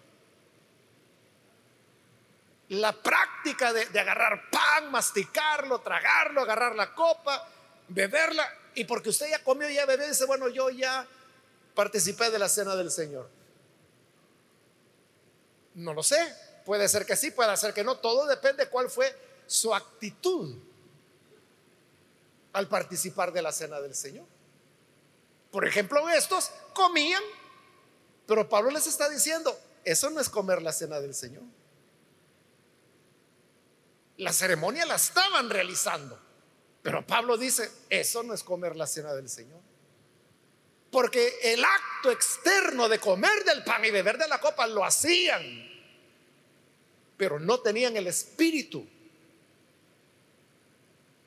La 2.70 2.92
práctica 2.92 3.72
de, 3.72 4.00
agarrar 4.00 4.50
pan, 4.50 4.90
masticarlo, 4.90 5.80
tragarlo, 5.80 6.40
agarrar 6.40 6.74
la 6.74 6.92
copa, 6.92 7.48
beberla, 7.88 8.46
y 8.74 8.84
porque 8.84 9.10
usted 9.10 9.28
ya 9.30 9.42
comió 9.42 9.68
ya 9.68 9.86
bebió, 9.86 10.06
dice, 10.06 10.24
bueno, 10.26 10.48
yo 10.48 10.70
ya 10.70 11.06
participé 11.74 12.30
de 12.30 12.38
la 12.38 12.48
cena 12.48 12.76
del 12.76 12.90
Señor. 12.90 13.28
No 15.74 15.92
lo 15.94 16.02
sé, 16.02 16.34
puede 16.64 16.88
ser 16.88 17.06
que 17.06 17.16
sí, 17.16 17.30
puede 17.30 17.56
ser 17.56 17.72
que 17.74 17.84
no, 17.84 17.98
todo 17.98 18.26
depende 18.26 18.68
cuál 18.68 18.90
fue 18.90 19.14
su 19.46 19.74
actitud 19.74 20.56
al 22.52 22.68
participar 22.68 23.32
de 23.32 23.42
la 23.42 23.52
cena 23.52 23.80
del 23.80 23.94
Señor. 23.94 24.24
Por 25.50 25.66
ejemplo, 25.66 26.08
estos 26.08 26.50
comían, 26.74 27.22
pero 28.26 28.48
Pablo 28.48 28.70
les 28.70 28.86
está 28.86 29.08
diciendo, 29.08 29.58
eso 29.84 30.10
no 30.10 30.20
es 30.20 30.28
comer 30.28 30.60
la 30.62 30.72
cena 30.72 31.00
del 31.00 31.14
Señor. 31.14 31.44
La 34.16 34.32
ceremonia 34.32 34.86
la 34.86 34.96
estaban 34.96 35.50
realizando, 35.50 36.18
pero 36.86 37.04
Pablo 37.04 37.36
dice, 37.36 37.68
eso 37.90 38.22
no 38.22 38.32
es 38.32 38.44
comer 38.44 38.76
la 38.76 38.86
cena 38.86 39.12
del 39.12 39.28
Señor. 39.28 39.58
Porque 40.88 41.36
el 41.42 41.64
acto 41.64 42.12
externo 42.12 42.88
de 42.88 43.00
comer 43.00 43.42
del 43.42 43.64
pan 43.64 43.84
y 43.84 43.90
beber 43.90 44.16
de 44.16 44.28
la 44.28 44.38
copa 44.38 44.68
lo 44.68 44.84
hacían, 44.84 45.42
pero 47.16 47.40
no 47.40 47.58
tenían 47.58 47.96
el 47.96 48.06
espíritu 48.06 48.86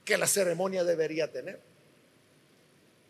que 0.05 0.17
la 0.17 0.27
ceremonia 0.27 0.85
debería 0.85 1.29
tener. 1.29 1.59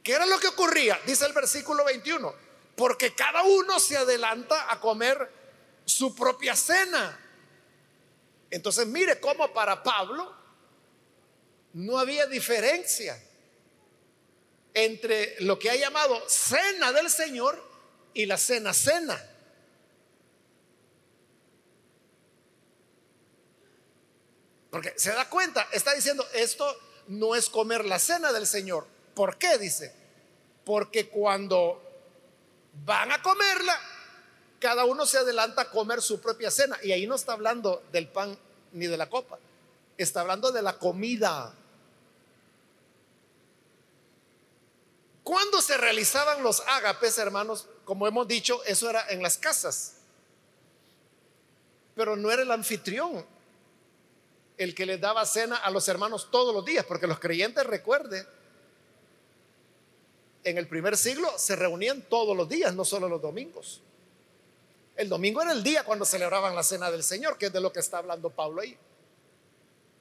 ¿Qué 0.01 0.13
era 0.13 0.25
lo 0.25 0.39
que 0.39 0.47
ocurría? 0.47 0.99
Dice 1.05 1.27
el 1.27 1.33
versículo 1.33 1.85
21, 1.85 2.33
porque 2.75 3.13
cada 3.13 3.43
uno 3.43 3.79
se 3.79 3.95
adelanta 3.95 4.73
a 4.73 4.79
comer 4.79 5.31
su 5.85 6.15
propia 6.15 6.55
cena. 6.55 7.15
Entonces 8.49 8.87
mire 8.87 9.19
cómo 9.19 9.53
para 9.53 9.83
Pablo 9.83 10.38
no 11.73 11.97
había 11.97 12.25
diferencia 12.27 13.21
entre 14.73 15.35
lo 15.41 15.57
que 15.59 15.69
ha 15.69 15.75
llamado 15.75 16.21
cena 16.27 16.91
del 16.91 17.09
Señor 17.09 17.63
y 18.13 18.25
la 18.25 18.37
cena 18.37 18.73
cena. 18.73 19.25
Porque 24.69 24.93
se 24.97 25.11
da 25.11 25.27
cuenta, 25.29 25.67
está 25.71 25.93
diciendo, 25.95 26.27
esto 26.33 26.77
no 27.07 27.35
es 27.35 27.49
comer 27.49 27.85
la 27.85 27.97
cena 27.97 28.31
del 28.31 28.45
Señor, 28.45 28.85
¿Por 29.19 29.37
qué? 29.37 29.57
Dice, 29.57 29.93
porque 30.63 31.09
cuando 31.09 31.83
van 32.85 33.11
a 33.11 33.21
comerla, 33.21 33.77
cada 34.59 34.85
uno 34.85 35.05
se 35.05 35.17
adelanta 35.17 35.63
a 35.63 35.69
comer 35.71 36.01
su 36.01 36.21
propia 36.21 36.49
cena. 36.49 36.79
Y 36.81 36.93
ahí 36.93 37.05
no 37.05 37.15
está 37.15 37.33
hablando 37.33 37.83
del 37.91 38.07
pan 38.07 38.39
ni 38.71 38.87
de 38.87 38.95
la 38.95 39.09
copa, 39.09 39.37
está 40.03 40.21
hablando 40.21 40.51
de 40.51 40.61
la 40.61 40.77
comida. 40.77 41.53
Cuando 45.23 45.61
se 45.61 45.77
realizaban 45.77 46.41
los 46.41 46.61
ágapes, 46.67 47.17
hermanos, 47.17 47.67
como 47.85 48.07
hemos 48.07 48.27
dicho, 48.27 48.63
eso 48.65 48.89
era 48.89 49.09
en 49.09 49.21
las 49.21 49.37
casas. 49.37 49.95
Pero 51.95 52.15
no 52.15 52.31
era 52.31 52.41
el 52.41 52.51
anfitrión 52.51 53.25
el 54.57 54.75
que 54.75 54.85
le 54.85 54.97
daba 54.97 55.25
cena 55.25 55.55
a 55.55 55.71
los 55.71 55.87
hermanos 55.87 56.29
todos 56.31 56.53
los 56.53 56.65
días, 56.65 56.85
porque 56.85 57.07
los 57.07 57.19
creyentes, 57.19 57.65
recuerden, 57.65 58.27
en 60.43 60.57
el 60.57 60.67
primer 60.67 60.97
siglo 60.97 61.31
se 61.37 61.55
reunían 61.55 62.01
todos 62.01 62.35
los 62.35 62.49
días, 62.49 62.73
no 62.73 62.83
solo 62.83 63.07
los 63.07 63.21
domingos. 63.21 63.81
El 64.95 65.07
domingo 65.07 65.41
era 65.41 65.53
el 65.53 65.63
día 65.63 65.83
cuando 65.83 66.03
celebraban 66.03 66.55
la 66.55 66.63
cena 66.63 66.91
del 66.91 67.03
Señor, 67.03 67.37
que 67.37 67.45
es 67.45 67.53
de 67.53 67.61
lo 67.61 67.71
que 67.71 67.79
está 67.79 67.99
hablando 67.99 68.29
Pablo 68.29 68.61
ahí. 68.61 68.77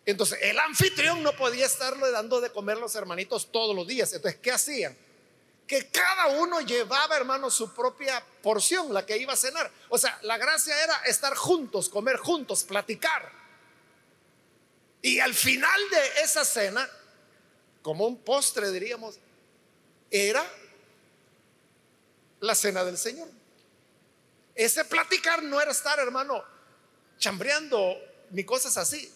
Entonces, 0.09 0.39
el 0.41 0.59
anfitrión 0.59 1.23
no 1.23 1.37
podía 1.37 1.67
estarle 1.67 2.11
dando 2.11 2.41
de 2.41 2.51
comer 2.51 2.79
los 2.79 2.95
hermanitos 2.95 3.53
todos 3.53 3.77
los 3.77 3.87
días. 3.87 4.11
Entonces, 4.15 4.41
¿qué 4.41 4.51
hacían? 4.51 4.97
Que 5.67 5.91
cada 5.91 6.29
uno 6.29 6.63
llevaba, 6.63 7.15
hermano, 7.15 7.51
su 7.51 7.75
propia 7.75 8.25
porción, 8.43 8.95
la 8.95 9.05
que 9.05 9.19
iba 9.19 9.35
a 9.35 9.37
cenar. 9.37 9.71
O 9.91 9.99
sea, 9.99 10.19
la 10.23 10.39
gracia 10.39 10.83
era 10.83 10.97
estar 11.05 11.35
juntos, 11.37 11.91
comer 11.91 12.17
juntos, 12.17 12.65
platicar. 12.65 13.31
Y 15.03 15.21
al 15.21 15.35
final 15.35 15.79
de 15.91 16.23
esa 16.23 16.43
cena, 16.43 16.89
como 17.83 18.07
un 18.07 18.17
postre, 18.17 18.71
diríamos, 18.71 19.19
era 20.11 20.43
la 22.41 22.55
cena 22.55 22.83
del 22.83 22.97
Señor. 22.97 23.29
Ese 24.55 24.87
platicar 24.87 25.43
no 25.43 25.61
era 25.61 25.73
estar, 25.73 25.99
hermano, 25.99 26.43
chambreando 27.19 27.95
ni 28.31 28.45
cosas 28.45 28.79
así, 28.79 29.13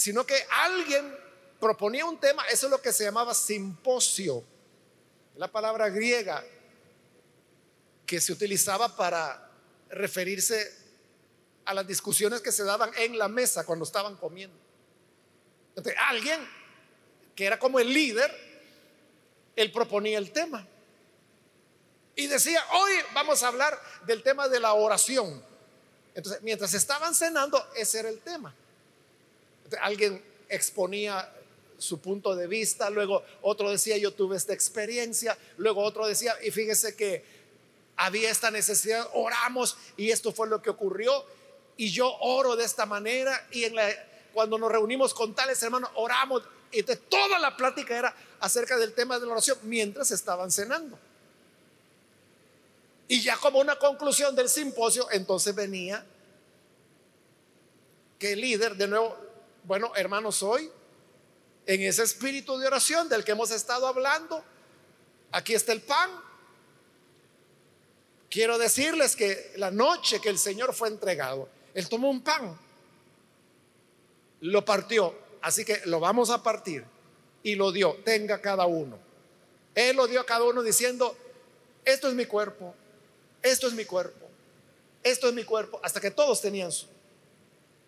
sino 0.00 0.24
que 0.24 0.34
alguien 0.50 1.14
proponía 1.60 2.06
un 2.06 2.18
tema, 2.18 2.42
eso 2.46 2.66
es 2.66 2.70
lo 2.70 2.80
que 2.80 2.92
se 2.92 3.04
llamaba 3.04 3.34
simposio, 3.34 4.42
la 5.36 5.48
palabra 5.48 5.90
griega 5.90 6.42
que 8.06 8.20
se 8.20 8.32
utilizaba 8.32 8.96
para 8.96 9.50
referirse 9.90 10.74
a 11.66 11.74
las 11.74 11.86
discusiones 11.86 12.40
que 12.40 12.50
se 12.50 12.64
daban 12.64 12.90
en 12.96 13.18
la 13.18 13.28
mesa 13.28 13.64
cuando 13.64 13.84
estaban 13.84 14.16
comiendo. 14.16 14.56
Entonces, 15.68 15.94
alguien 16.08 16.40
que 17.34 17.44
era 17.44 17.58
como 17.58 17.78
el 17.78 17.92
líder, 17.92 18.30
él 19.54 19.70
proponía 19.70 20.18
el 20.18 20.32
tema. 20.32 20.66
Y 22.16 22.26
decía, 22.26 22.62
hoy 22.72 22.92
vamos 23.14 23.42
a 23.42 23.48
hablar 23.48 23.80
del 24.06 24.22
tema 24.22 24.48
de 24.48 24.60
la 24.60 24.72
oración. 24.72 25.44
Entonces, 26.14 26.42
mientras 26.42 26.74
estaban 26.74 27.14
cenando, 27.14 27.64
ese 27.76 28.00
era 28.00 28.08
el 28.08 28.20
tema. 28.20 28.54
Alguien 29.80 30.22
exponía 30.48 31.30
su 31.78 32.00
punto 32.00 32.36
de 32.36 32.46
vista, 32.46 32.90
luego 32.90 33.24
otro 33.42 33.70
decía, 33.70 33.96
yo 33.96 34.12
tuve 34.12 34.36
esta 34.36 34.52
experiencia, 34.52 35.36
luego 35.56 35.82
otro 35.82 36.06
decía, 36.06 36.36
y 36.42 36.50
fíjese 36.50 36.94
que 36.94 37.24
había 37.96 38.30
esta 38.30 38.50
necesidad, 38.50 39.08
oramos 39.14 39.76
y 39.96 40.10
esto 40.10 40.32
fue 40.32 40.48
lo 40.48 40.60
que 40.60 40.70
ocurrió, 40.70 41.24
y 41.76 41.90
yo 41.90 42.14
oro 42.20 42.56
de 42.56 42.64
esta 42.64 42.84
manera, 42.84 43.46
y 43.50 43.64
cuando 44.34 44.58
nos 44.58 44.70
reunimos 44.70 45.14
con 45.14 45.34
tales 45.34 45.62
hermanos, 45.62 45.90
oramos, 45.94 46.42
y 46.70 46.82
toda 46.82 47.38
la 47.38 47.56
plática 47.56 47.98
era 47.98 48.14
acerca 48.40 48.76
del 48.76 48.92
tema 48.92 49.18
de 49.18 49.26
la 49.26 49.32
oración 49.32 49.58
mientras 49.62 50.10
estaban 50.10 50.50
cenando. 50.50 50.98
Y 53.08 53.22
ya 53.22 53.36
como 53.38 53.58
una 53.58 53.76
conclusión 53.76 54.36
del 54.36 54.48
simposio, 54.48 55.10
entonces 55.10 55.54
venía 55.54 56.04
que 58.18 58.34
el 58.34 58.40
líder, 58.40 58.76
de 58.76 58.86
nuevo, 58.86 59.16
bueno, 59.64 59.92
hermanos, 59.96 60.42
hoy, 60.42 60.70
en 61.66 61.82
ese 61.82 62.02
espíritu 62.02 62.58
de 62.58 62.66
oración 62.66 63.08
del 63.08 63.24
que 63.24 63.32
hemos 63.32 63.50
estado 63.50 63.86
hablando, 63.86 64.42
aquí 65.32 65.54
está 65.54 65.72
el 65.72 65.82
pan. 65.82 66.10
Quiero 68.28 68.58
decirles 68.58 69.16
que 69.16 69.52
la 69.56 69.70
noche 69.70 70.20
que 70.20 70.28
el 70.28 70.38
Señor 70.38 70.74
fue 70.74 70.88
entregado, 70.88 71.48
Él 71.74 71.88
tomó 71.88 72.10
un 72.10 72.22
pan, 72.22 72.58
lo 74.40 74.64
partió, 74.64 75.14
así 75.42 75.64
que 75.64 75.82
lo 75.86 76.00
vamos 76.00 76.30
a 76.30 76.42
partir 76.42 76.84
y 77.42 77.54
lo 77.54 77.72
dio, 77.72 77.96
tenga 78.04 78.40
cada 78.40 78.66
uno. 78.66 78.98
Él 79.74 79.96
lo 79.96 80.06
dio 80.06 80.20
a 80.20 80.26
cada 80.26 80.44
uno 80.44 80.62
diciendo, 80.62 81.16
esto 81.84 82.08
es 82.08 82.14
mi 82.14 82.26
cuerpo, 82.26 82.74
esto 83.42 83.66
es 83.66 83.72
mi 83.72 83.84
cuerpo, 83.84 84.28
esto 85.02 85.28
es 85.28 85.34
mi 85.34 85.44
cuerpo, 85.44 85.80
hasta 85.82 86.00
que 86.00 86.10
todos 86.10 86.40
tenían 86.40 86.70
su. 86.70 86.86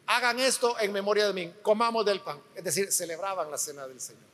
Hagan 0.07 0.40
esto 0.40 0.78
en 0.80 0.92
memoria 0.92 1.26
de 1.26 1.32
mí, 1.32 1.53
comamos 1.62 2.05
del 2.05 2.20
pan, 2.20 2.40
es 2.55 2.64
decir, 2.64 2.92
celebraban 2.92 3.50
la 3.50 3.59
cena 3.59 3.86
del 3.86 4.00
Señor. 4.00 4.32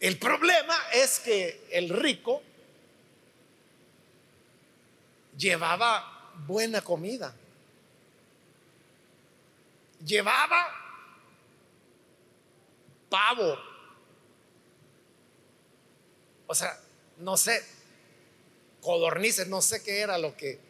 El 0.00 0.18
problema 0.18 0.76
es 0.92 1.18
que 1.18 1.66
el 1.70 1.88
rico 1.88 2.42
llevaba 5.36 6.32
buena 6.46 6.80
comida, 6.80 7.34
llevaba 10.04 10.68
pavo. 13.08 13.58
O 16.46 16.54
sea, 16.54 16.78
no 17.18 17.36
sé, 17.36 17.64
codornices, 18.80 19.48
no 19.48 19.60
sé 19.60 19.82
qué 19.82 20.00
era 20.00 20.16
lo 20.18 20.36
que 20.36 20.67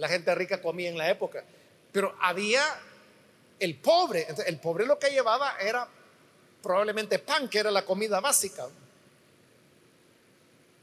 la 0.00 0.08
gente 0.08 0.34
rica 0.34 0.62
comía 0.62 0.88
en 0.88 0.96
la 0.96 1.10
época, 1.10 1.44
pero 1.92 2.16
había 2.22 2.64
el 3.58 3.76
pobre. 3.76 4.26
el 4.46 4.58
pobre 4.58 4.86
lo 4.86 4.98
que 4.98 5.10
llevaba 5.10 5.58
era 5.60 5.86
probablemente 6.62 7.18
pan, 7.18 7.50
que 7.50 7.58
era 7.58 7.70
la 7.70 7.84
comida 7.84 8.18
básica, 8.18 8.66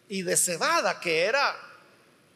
y 0.07 0.21
de 0.21 0.37
cebada, 0.37 0.99
que 0.99 1.23
era, 1.23 1.55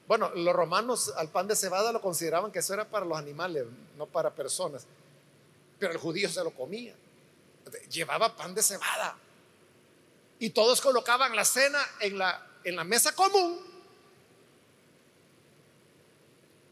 bueno, 0.08 0.32
los 0.34 0.56
romanos 0.56 1.14
al 1.16 1.30
pan 1.30 1.48
de 1.48 1.56
cebada 1.56 1.92
lo 1.92 2.02
consideraban 2.02 2.52
que 2.52 2.60
eso 2.60 2.74
era 2.74 2.86
para 2.86 3.06
los 3.06 3.18
animales, 3.18 3.66
no 3.96 4.08
para 4.08 4.32
personas, 4.32 4.88
pero 5.78 5.94
el 5.94 6.00
judío 6.00 6.30
se 6.30 6.44
lo 6.44 6.50
comía. 6.50 6.96
Llevaba 7.92 8.36
pan 8.36 8.56
de 8.56 8.64
cebada. 8.64 9.16
Y 10.40 10.50
todos 10.50 10.82
colocaban 10.82 11.36
la 11.36 11.46
cena 11.46 11.80
en 12.00 12.18
la, 12.18 12.44
en 12.64 12.76
la 12.76 12.84
mesa 12.84 13.14
común. 13.14 13.71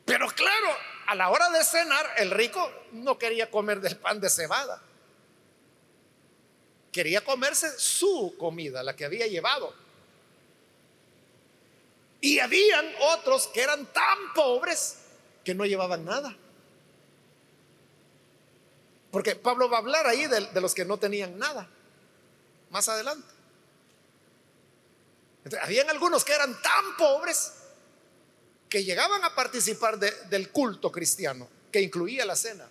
Pero 0.09 0.27
claro, 0.29 0.75
a 1.05 1.13
la 1.13 1.29
hora 1.29 1.51
de 1.51 1.63
cenar, 1.63 2.03
el 2.17 2.31
rico 2.31 2.67
no 2.93 3.19
quería 3.19 3.51
comer 3.51 3.79
del 3.79 3.95
pan 3.95 4.19
de 4.19 4.27
cebada. 4.27 4.81
Quería 6.91 7.23
comerse 7.23 7.77
su 7.77 8.35
comida, 8.39 8.81
la 8.81 8.95
que 8.95 9.05
había 9.05 9.27
llevado. 9.27 9.71
Y 12.21 12.39
habían 12.39 12.91
otros 13.13 13.45
que 13.49 13.61
eran 13.61 13.85
tan 13.93 14.33
pobres 14.33 14.97
que 15.45 15.53
no 15.53 15.63
llevaban 15.63 16.03
nada. 16.03 16.35
Porque 19.11 19.35
Pablo 19.35 19.69
va 19.69 19.77
a 19.77 19.81
hablar 19.81 20.07
ahí 20.07 20.25
de, 20.25 20.59
los 20.59 20.73
que 20.73 20.85
no 20.85 20.97
tenían 20.97 21.37
nada. 21.37 21.69
Más 22.71 22.89
adelante. 22.89 23.27
habían 25.61 25.87
algunos 25.91 26.25
que 26.25 26.33
eran 26.33 26.59
tan 26.63 26.97
pobres 26.97 27.58
que 28.69 28.83
llegaban 28.83 29.23
a 29.23 29.33
participar 29.33 29.97
del 29.97 30.51
culto 30.51 30.91
cristiano, 30.91 31.49
que 31.71 31.81
incluía 31.81 32.25
la 32.25 32.35
cena. 32.35 32.67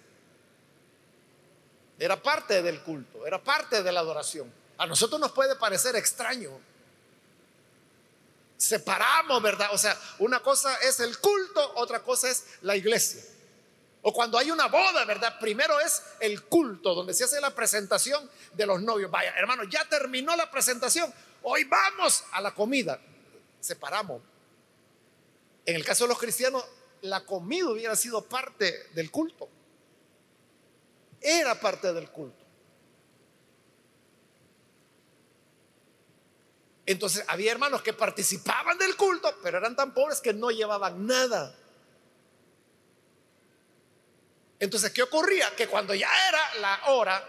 Era 1.99 2.23
parte 2.23 2.63
del 2.63 2.81
culto, 2.83 3.27
era 3.27 3.43
parte 3.43 3.83
de 3.83 3.93
la 3.93 4.01
adoración. 4.01 4.53
A 4.79 4.87
nosotros 4.87 5.21
nos 5.21 5.33
puede 5.33 5.57
parecer 5.57 5.97
extraño. 5.97 6.51
Separamos, 8.57 9.43
¿verdad? 9.43 9.71
O 9.73 9.79
sea, 9.79 9.99
una 10.21 10.41
cosa 10.41 10.75
es 10.77 11.01
el 11.01 11.19
culto, 11.19 11.73
otra 11.75 12.01
cosa 12.01 12.31
es 12.31 12.45
la 12.63 12.77
iglesia. 12.77 13.23
O 14.03 14.13
cuando 14.13 14.39
hay 14.39 14.53
una 14.53 14.69
boda, 14.69 15.05
¿verdad? 15.05 15.39
Primero 15.41 15.81
es 15.81 16.03
el 16.21 16.45
culto, 16.45 16.95
donde 16.95 17.13
se 17.15 17.25
hace 17.25 17.41
la 17.41 17.51
presentación 17.51 18.31
de 18.55 18.67
los 18.67 18.81
novios. 18.81 19.11
Vaya, 19.11 19.35
hermano, 19.37 19.65
ya 19.65 19.85
terminó 19.89 20.37
la 20.37 20.49
presentación. 20.49 21.13
Hoy 21.43 21.65
vamos 21.65 22.23
a 22.31 22.41
la 22.41 22.55
comida. 22.55 23.01
Separamos. 23.61 24.23
En 25.69 25.77
el 25.77 25.85
caso 25.85 26.05
de 26.05 26.09
los 26.09 26.19
cristianos, 26.19 26.65
la 27.03 27.27
comida 27.27 27.69
hubiera 27.69 27.95
sido 27.95 28.25
parte 28.25 28.89
del 28.95 29.11
culto. 29.11 29.51
Era 31.21 31.61
parte 31.61 31.93
del 31.93 32.09
culto. 32.11 32.43
Entonces 36.87 37.23
había 37.29 37.53
hermanos 37.53 37.83
que 37.83 37.93
participaban 37.93 38.79
del 38.79 38.97
culto, 38.97 39.31
pero 39.43 39.59
eran 39.59 39.77
tan 39.77 39.93
pobres 39.93 40.23
que 40.23 40.33
no 40.33 40.51
llevaban 40.51 41.07
nada. 41.07 41.55
Entonces, 44.61 44.91
¿qué 44.91 45.03
ocurría? 45.03 45.55
Que 45.55 45.69
cuando 45.69 45.95
ya 45.95 46.09
era 46.29 46.55
la 46.63 46.81
hora 46.87 47.23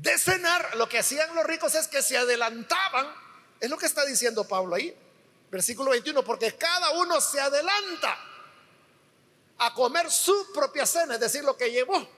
de 0.00 0.16
cenar, 0.16 0.74
lo 0.76 0.88
que 0.88 1.00
hacían 1.00 1.34
los 1.34 1.44
ricos 1.44 1.74
es 1.74 1.86
que 1.86 2.00
se 2.00 2.16
adelantaban, 2.16 3.14
es 3.60 3.68
lo 3.68 3.76
que 3.76 3.84
está 3.84 4.06
diciendo 4.06 4.48
Pablo 4.48 4.74
ahí, 4.74 4.96
versículo 5.50 5.90
21, 5.90 6.22
porque 6.22 6.56
cada 6.56 6.90
uno 6.90 7.20
se 7.20 7.40
adelanta 7.40 8.18
a 9.58 9.74
comer 9.74 10.10
su 10.10 10.52
propia 10.52 10.86
cena, 10.86 11.14
es 11.14 11.20
decir, 11.20 11.42
lo 11.44 11.56
que 11.56 11.70
llevó. 11.70 12.08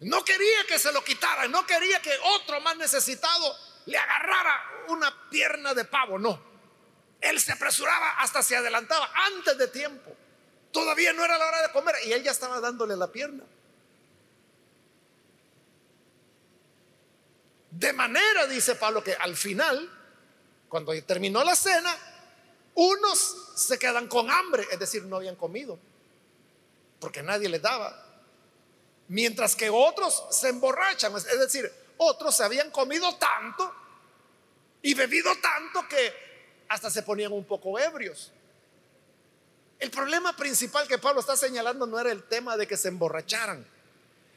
No 0.00 0.24
quería 0.24 0.64
que 0.66 0.78
se 0.78 0.92
lo 0.92 1.04
quitaran, 1.04 1.50
no 1.50 1.66
quería 1.66 2.00
que 2.00 2.16
otro 2.36 2.60
más 2.62 2.76
necesitado 2.76 3.54
le 3.86 3.98
agarrara 3.98 4.84
una 4.88 5.30
pierna 5.30 5.74
de 5.74 5.84
pavo, 5.84 6.18
no. 6.18 6.42
Él 7.20 7.38
se 7.38 7.52
apresuraba 7.52 8.12
hasta 8.20 8.42
se 8.42 8.56
adelantaba 8.56 9.10
antes 9.14 9.58
de 9.58 9.68
tiempo. 9.68 10.16
Todavía 10.72 11.12
no 11.12 11.24
era 11.24 11.36
la 11.36 11.46
hora 11.46 11.62
de 11.62 11.72
comer 11.72 11.96
y 12.06 12.12
él 12.12 12.22
ya 12.22 12.30
estaba 12.30 12.60
dándole 12.60 12.96
la 12.96 13.12
pierna. 13.12 13.44
De 17.70 17.92
manera, 17.92 18.46
dice 18.46 18.74
Pablo, 18.74 19.04
que 19.04 19.14
al 19.14 19.36
final, 19.36 19.88
cuando 20.70 20.92
terminó 21.02 21.42
la 21.42 21.56
cena, 21.56 21.94
unos 22.76 23.52
se 23.56 23.78
quedan 23.78 24.06
con 24.06 24.30
hambre, 24.30 24.64
es 24.70 24.78
decir, 24.78 25.02
no 25.02 25.16
habían 25.16 25.34
comido, 25.34 25.78
porque 27.00 27.22
nadie 27.22 27.48
les 27.48 27.60
daba. 27.60 28.06
Mientras 29.08 29.56
que 29.56 29.68
otros 29.68 30.24
se 30.30 30.48
emborrachan, 30.48 31.14
es 31.16 31.38
decir, 31.40 31.70
otros 31.98 32.36
se 32.36 32.44
habían 32.44 32.70
comido 32.70 33.16
tanto 33.16 33.74
y 34.80 34.94
bebido 34.94 35.32
tanto 35.42 35.86
que 35.88 36.14
hasta 36.68 36.88
se 36.88 37.02
ponían 37.02 37.32
un 37.32 37.44
poco 37.44 37.76
ebrios. 37.76 38.30
El 39.80 39.90
problema 39.90 40.36
principal 40.36 40.86
que 40.86 40.98
Pablo 40.98 41.20
está 41.20 41.36
señalando 41.36 41.84
no 41.86 41.98
era 41.98 42.12
el 42.12 42.22
tema 42.22 42.56
de 42.56 42.68
que 42.68 42.76
se 42.76 42.88
emborracharan. 42.88 43.66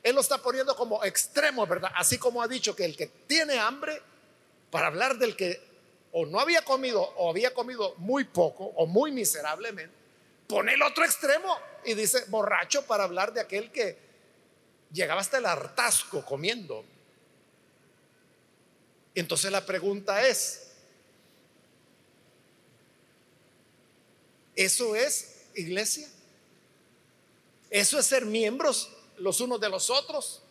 Él 0.02 0.16
lo 0.16 0.22
está 0.22 0.40
poniendo 0.40 0.76
como 0.76 1.04
extremo, 1.04 1.68
¿verdad? 1.68 1.92
Así 1.96 2.18
como 2.18 2.42
ha 2.42 2.48
dicho 2.48 2.76
que 2.76 2.86
el 2.86 2.98
que 2.98 3.08
tiene 3.08 3.60
hambre, 3.60 4.02
para 4.72 4.88
hablar 4.88 5.20
del 5.20 5.36
que 5.36 5.73
o 6.14 6.26
no 6.26 6.40
había 6.40 6.64
comido 6.64 7.02
o 7.02 7.30
había 7.30 7.54
comido 7.54 7.96
muy 7.98 8.24
poco 8.24 8.66
o 8.76 8.86
muy 8.86 9.12
miserablemente, 9.12 9.94
pone 10.48 10.74
el 10.76 10.82
otro 10.82 11.04
extremo 11.04 11.58
y 11.84 11.96
dice 11.96 12.26
borracho 12.28 12.86
para 12.86 13.04
hablar 13.04 13.34
de 13.34 13.42
aquel 13.42 13.72
que 13.72 13.98
llegaba 14.92 15.22
hasta 15.22 15.40
el 15.40 15.46
hartazgo 15.46 16.24
comiendo. 16.24 16.86
Entonces 19.16 19.52
la 19.52 19.66
pregunta 19.66 20.28
es, 20.28 20.72
¿eso 24.56 24.96
es 24.96 25.46
iglesia? 25.56 26.08
¿Eso 27.72 27.98
es 27.98 28.06
ser 28.06 28.26
miembros 28.26 28.92
los 29.18 29.42
unos 29.42 29.60
de 29.60 29.70
los 29.70 29.90
otros? 29.90 30.44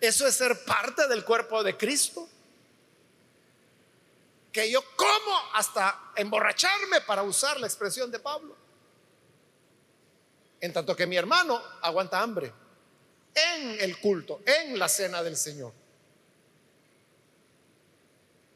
¿Eso 0.00 0.26
es 0.26 0.34
ser 0.34 0.64
parte 0.64 1.06
del 1.08 1.26
cuerpo 1.26 1.62
de 1.62 1.76
Cristo? 1.76 2.26
Que 4.54 4.70
yo 4.70 4.84
como 4.94 5.36
hasta 5.54 6.12
emborracharme 6.14 7.00
para 7.00 7.24
usar 7.24 7.58
la 7.58 7.66
expresión 7.66 8.08
de 8.12 8.20
Pablo. 8.20 8.56
En 10.60 10.72
tanto 10.72 10.94
que 10.94 11.08
mi 11.08 11.16
hermano 11.16 11.60
aguanta 11.82 12.20
hambre 12.20 12.52
en 13.34 13.80
el 13.80 13.98
culto, 13.98 14.42
en 14.46 14.78
la 14.78 14.88
cena 14.88 15.24
del 15.24 15.36
Señor. 15.36 15.72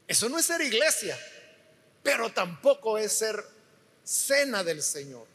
Eso 0.06 0.28
no 0.28 0.38
es 0.38 0.46
ser 0.46 0.60
iglesia, 0.60 1.18
pero 2.04 2.32
tampoco 2.32 2.96
es 2.96 3.12
ser 3.12 3.44
cena 4.04 4.62
del 4.62 4.84
Señor. 4.84 5.26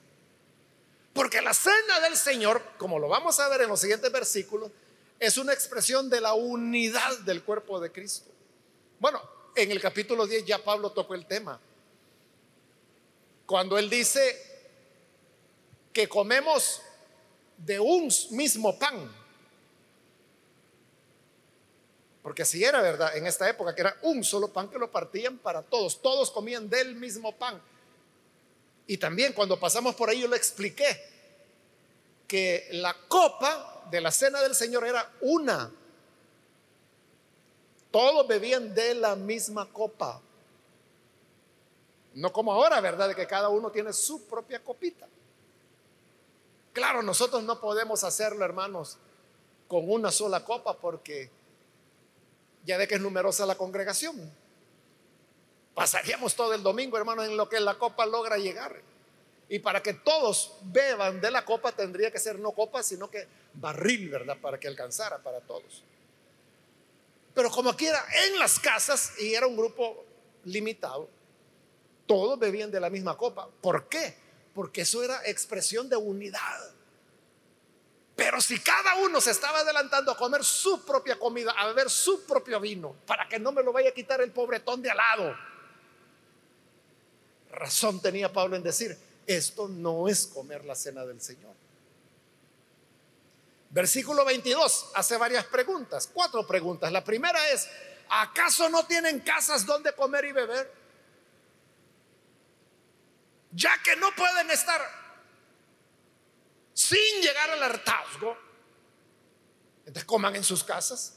Porque 1.14 1.42
la 1.42 1.54
cena 1.54 2.00
del 2.00 2.16
Señor, 2.16 2.64
como 2.78 3.00
lo 3.00 3.10
vamos 3.10 3.38
a 3.42 3.50
ver 3.50 3.64
en 3.64 3.68
los 3.68 3.82
siguientes 3.82 4.10
versículos, 4.14 4.72
es 5.20 5.38
una 5.38 5.52
expresión 5.52 6.10
de 6.10 6.22
la 6.22 6.34
unidad 6.34 7.20
del 7.20 7.44
cuerpo 7.44 7.82
de 7.82 7.92
Cristo. 7.92 8.32
Bueno, 9.00 9.33
en 9.56 9.72
el 9.72 9.82
capítulo 9.82 10.26
10 10.28 10.46
ya 10.46 10.64
Pablo 10.64 10.92
tocó 10.92 11.16
el 11.16 11.26
tema. 11.26 11.60
Cuando 13.46 13.78
él 13.78 13.90
dice 13.90 14.54
que 15.92 16.08
comemos 16.08 16.82
de 17.58 17.80
un 17.80 18.10
mismo 18.32 18.78
pan. 18.78 19.12
Porque 22.22 22.42
así 22.42 22.64
era, 22.64 22.82
¿verdad? 22.82 23.16
En 23.18 23.28
esta 23.28 23.50
época, 23.50 23.76
que 23.76 23.82
era 23.82 23.98
un 24.02 24.24
solo 24.24 24.52
pan 24.52 24.70
que 24.70 24.80
lo 24.80 24.90
partían 24.90 25.38
para 25.38 25.62
todos. 25.62 26.02
Todos 26.02 26.32
comían 26.32 26.70
del 26.70 26.96
mismo 26.96 27.36
pan. 27.36 27.62
Y 28.88 28.98
también 28.98 29.34
cuando 29.34 29.60
pasamos 29.60 29.96
por 29.96 30.10
ahí 30.10 30.22
yo 30.22 30.28
le 30.28 30.38
expliqué 30.38 31.14
que 32.28 32.70
la 32.72 32.96
copa 33.08 33.86
de 33.92 34.02
la 34.02 34.12
cena 34.12 34.42
del 34.42 34.56
Señor 34.56 34.88
era 34.88 35.12
una. 35.22 35.72
Todos 37.94 38.28
bebían 38.28 38.74
de 38.74 38.96
la 38.96 39.16
misma 39.16 39.72
copa. 39.72 40.20
No 42.16 42.34
como 42.34 42.52
ahora, 42.52 42.82
¿verdad? 42.82 43.10
De 43.10 43.14
que 43.14 43.28
cada 43.28 43.50
uno 43.50 43.70
tiene 43.70 43.94
su 43.94 44.26
propia 44.26 44.64
copita. 44.64 45.08
Claro, 46.74 47.04
nosotros 47.04 47.44
no 47.44 47.62
podemos 47.62 48.04
hacerlo, 48.04 48.44
hermanos, 48.44 48.98
con 49.68 49.88
una 49.88 50.10
sola 50.10 50.44
copa 50.44 50.76
porque 50.76 51.30
ya 52.66 52.78
ve 52.78 52.88
que 52.88 52.96
es 52.96 53.02
numerosa 53.02 53.46
la 53.46 53.54
congregación. 53.54 54.16
Pasaríamos 55.76 56.34
todo 56.34 56.56
el 56.56 56.64
domingo, 56.64 56.98
hermano, 56.98 57.24
en 57.24 57.38
lo 57.38 57.48
que 57.48 57.60
la 57.60 57.76
copa 57.76 58.08
logra 58.08 58.40
llegar. 58.40 58.76
Y 59.50 59.60
para 59.60 59.84
que 59.84 59.94
todos 59.94 60.56
beban 60.64 61.22
de 61.22 61.30
la 61.30 61.46
copa 61.46 61.72
tendría 61.72 62.10
que 62.10 62.18
ser 62.18 62.40
no 62.40 62.54
copa, 62.54 62.82
sino 62.82 63.08
que 63.08 63.28
barril, 63.54 64.10
¿verdad? 64.10 64.38
Para 64.42 64.60
que 64.60 64.68
alcanzara 64.68 65.20
para 65.20 65.42
todos. 65.42 65.84
Pero 67.34 67.50
como 67.50 67.76
quiera, 67.76 68.04
en 68.28 68.40
las 68.40 68.60
casas, 68.60 69.14
y 69.20 69.34
era 69.34 69.48
un 69.48 69.58
grupo 69.58 70.06
limitado, 70.46 71.10
todos 72.06 72.38
bebían 72.38 72.70
de 72.70 72.80
la 72.80 72.90
misma 72.90 73.18
copa. 73.18 73.50
¿Por 73.62 73.88
qué? 73.88 74.24
porque 74.54 74.82
eso 74.82 75.04
era 75.04 75.22
expresión 75.26 75.90
de 75.90 75.96
unidad. 75.96 76.72
Pero 78.16 78.40
si 78.40 78.60
cada 78.60 78.96
uno 78.96 79.20
se 79.20 79.32
estaba 79.32 79.60
adelantando 79.60 80.12
a 80.12 80.18
comer 80.18 80.44
su 80.44 80.86
propia 80.86 81.18
comida, 81.18 81.52
a 81.52 81.68
beber 81.68 81.90
su 81.90 82.24
propio 82.26 82.60
vino, 82.60 82.96
para 83.08 83.28
que 83.28 83.40
no 83.40 83.52
me 83.52 83.64
lo 83.64 83.74
vaya 83.74 83.90
a 83.90 83.94
quitar 83.94 84.22
el 84.22 84.32
pobretón 84.32 84.82
de 84.84 84.92
al 84.92 84.98
lado, 84.98 85.36
razón 87.52 88.00
tenía 88.02 88.32
Pablo 88.32 88.56
en 88.56 88.64
decir, 88.64 88.96
esto 89.26 89.68
no 89.68 90.08
es 90.08 90.28
comer 90.28 90.64
la 90.66 90.76
cena 90.76 91.06
del 91.06 91.20
Señor. 91.22 91.56
Versículo 93.74 94.24
22 94.24 94.92
hace 94.94 95.18
varias 95.18 95.46
preguntas, 95.46 96.08
cuatro 96.14 96.46
preguntas. 96.46 96.92
La 96.92 97.04
primera 97.04 97.50
es, 97.50 97.68
¿acaso 98.08 98.70
no 98.70 98.86
tienen 98.86 99.22
casas 99.22 99.66
donde 99.66 99.94
comer 99.94 100.26
y 100.26 100.32
beber? 100.32 100.72
Ya 103.52 103.72
que 103.84 103.96
no 103.96 104.14
pueden 104.16 104.52
estar 104.52 104.80
sin 106.72 107.22
llegar 107.24 107.50
al 107.50 107.64
hartazgo, 107.64 108.38
entonces 109.80 110.06
coman 110.06 110.36
en 110.36 110.44
sus 110.44 110.64
casas, 110.64 111.16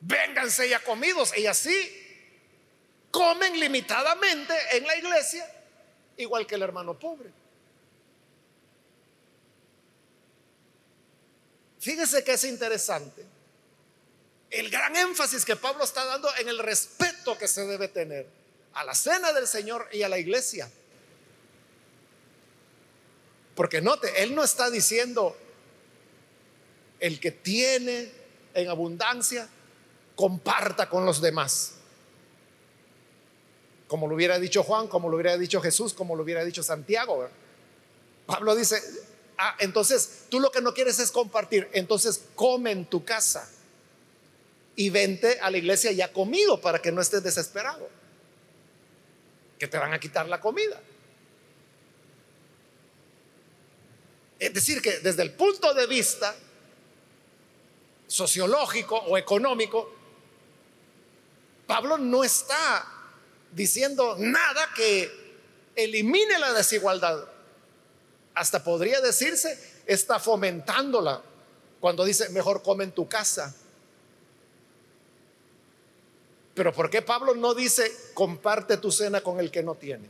vénganse 0.00 0.66
ya 0.66 0.82
comidos 0.82 1.36
y 1.36 1.46
así 1.46 2.00
comen 3.10 3.60
limitadamente 3.60 4.54
en 4.72 4.86
la 4.86 4.96
iglesia, 4.96 5.46
igual 6.16 6.46
que 6.46 6.54
el 6.54 6.62
hermano 6.62 6.98
pobre. 6.98 7.43
Fíjese 11.84 12.24
que 12.24 12.32
es 12.32 12.44
interesante 12.44 13.26
el 14.50 14.70
gran 14.70 14.96
énfasis 14.96 15.44
que 15.44 15.54
Pablo 15.54 15.84
está 15.84 16.02
dando 16.06 16.30
en 16.40 16.48
el 16.48 16.58
respeto 16.58 17.36
que 17.36 17.46
se 17.46 17.66
debe 17.66 17.88
tener 17.88 18.26
a 18.72 18.84
la 18.84 18.94
cena 18.94 19.34
del 19.34 19.46
Señor 19.46 19.86
y 19.92 20.02
a 20.02 20.08
la 20.08 20.16
iglesia. 20.16 20.70
Porque 23.54 23.82
note, 23.82 24.22
él 24.22 24.34
no 24.34 24.42
está 24.42 24.70
diciendo 24.70 25.36
el 27.00 27.20
que 27.20 27.32
tiene 27.32 28.10
en 28.54 28.70
abundancia, 28.70 29.46
comparta 30.16 30.88
con 30.88 31.04
los 31.04 31.20
demás. 31.20 31.74
Como 33.88 34.08
lo 34.08 34.14
hubiera 34.14 34.38
dicho 34.38 34.62
Juan, 34.62 34.88
como 34.88 35.10
lo 35.10 35.16
hubiera 35.16 35.36
dicho 35.36 35.60
Jesús, 35.60 35.92
como 35.92 36.16
lo 36.16 36.22
hubiera 36.22 36.46
dicho 36.46 36.62
Santiago. 36.62 37.28
Pablo 38.24 38.56
dice, 38.56 38.82
Ah, 39.36 39.56
entonces 39.58 40.26
tú 40.28 40.40
lo 40.40 40.50
que 40.50 40.60
no 40.60 40.74
quieres 40.74 40.98
es 40.98 41.10
compartir. 41.10 41.68
Entonces 41.72 42.24
come 42.34 42.70
en 42.70 42.86
tu 42.86 43.04
casa 43.04 43.50
y 44.76 44.90
vente 44.90 45.38
a 45.40 45.50
la 45.50 45.58
iglesia 45.58 45.92
ya 45.92 46.12
comido 46.12 46.60
para 46.60 46.80
que 46.80 46.92
no 46.92 47.00
estés 47.00 47.22
desesperado. 47.22 47.88
Que 49.58 49.66
te 49.66 49.78
van 49.78 49.92
a 49.92 49.98
quitar 49.98 50.28
la 50.28 50.40
comida. 50.40 50.80
Es 54.38 54.52
decir, 54.52 54.82
que 54.82 54.98
desde 54.98 55.22
el 55.22 55.32
punto 55.32 55.72
de 55.74 55.86
vista 55.86 56.34
sociológico 58.06 58.96
o 58.96 59.16
económico, 59.16 59.92
Pablo 61.66 61.98
no 61.98 62.22
está 62.22 62.86
diciendo 63.52 64.16
nada 64.18 64.68
que 64.76 65.10
elimine 65.74 66.38
la 66.38 66.52
desigualdad 66.52 67.33
hasta 68.34 68.62
podría 68.62 69.00
decirse, 69.00 69.82
está 69.86 70.18
fomentándola 70.18 71.22
cuando 71.80 72.04
dice, 72.04 72.28
mejor 72.30 72.62
come 72.62 72.84
en 72.84 72.92
tu 72.92 73.08
casa. 73.08 73.54
Pero 76.54 76.72
¿por 76.72 76.88
qué 76.88 77.02
Pablo 77.02 77.34
no 77.34 77.54
dice, 77.54 77.90
comparte 78.14 78.76
tu 78.76 78.90
cena 78.90 79.20
con 79.20 79.40
el 79.40 79.50
que 79.50 79.62
no 79.62 79.74
tiene? 79.74 80.08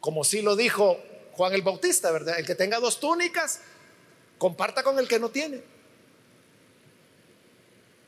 Como 0.00 0.24
si 0.24 0.40
lo 0.40 0.56
dijo 0.56 0.98
Juan 1.32 1.52
el 1.52 1.62
Bautista, 1.62 2.10
¿verdad? 2.10 2.38
El 2.38 2.46
que 2.46 2.54
tenga 2.54 2.80
dos 2.80 2.98
túnicas, 2.98 3.60
comparta 4.38 4.82
con 4.82 4.98
el 4.98 5.08
que 5.08 5.18
no 5.18 5.30
tiene. 5.30 5.62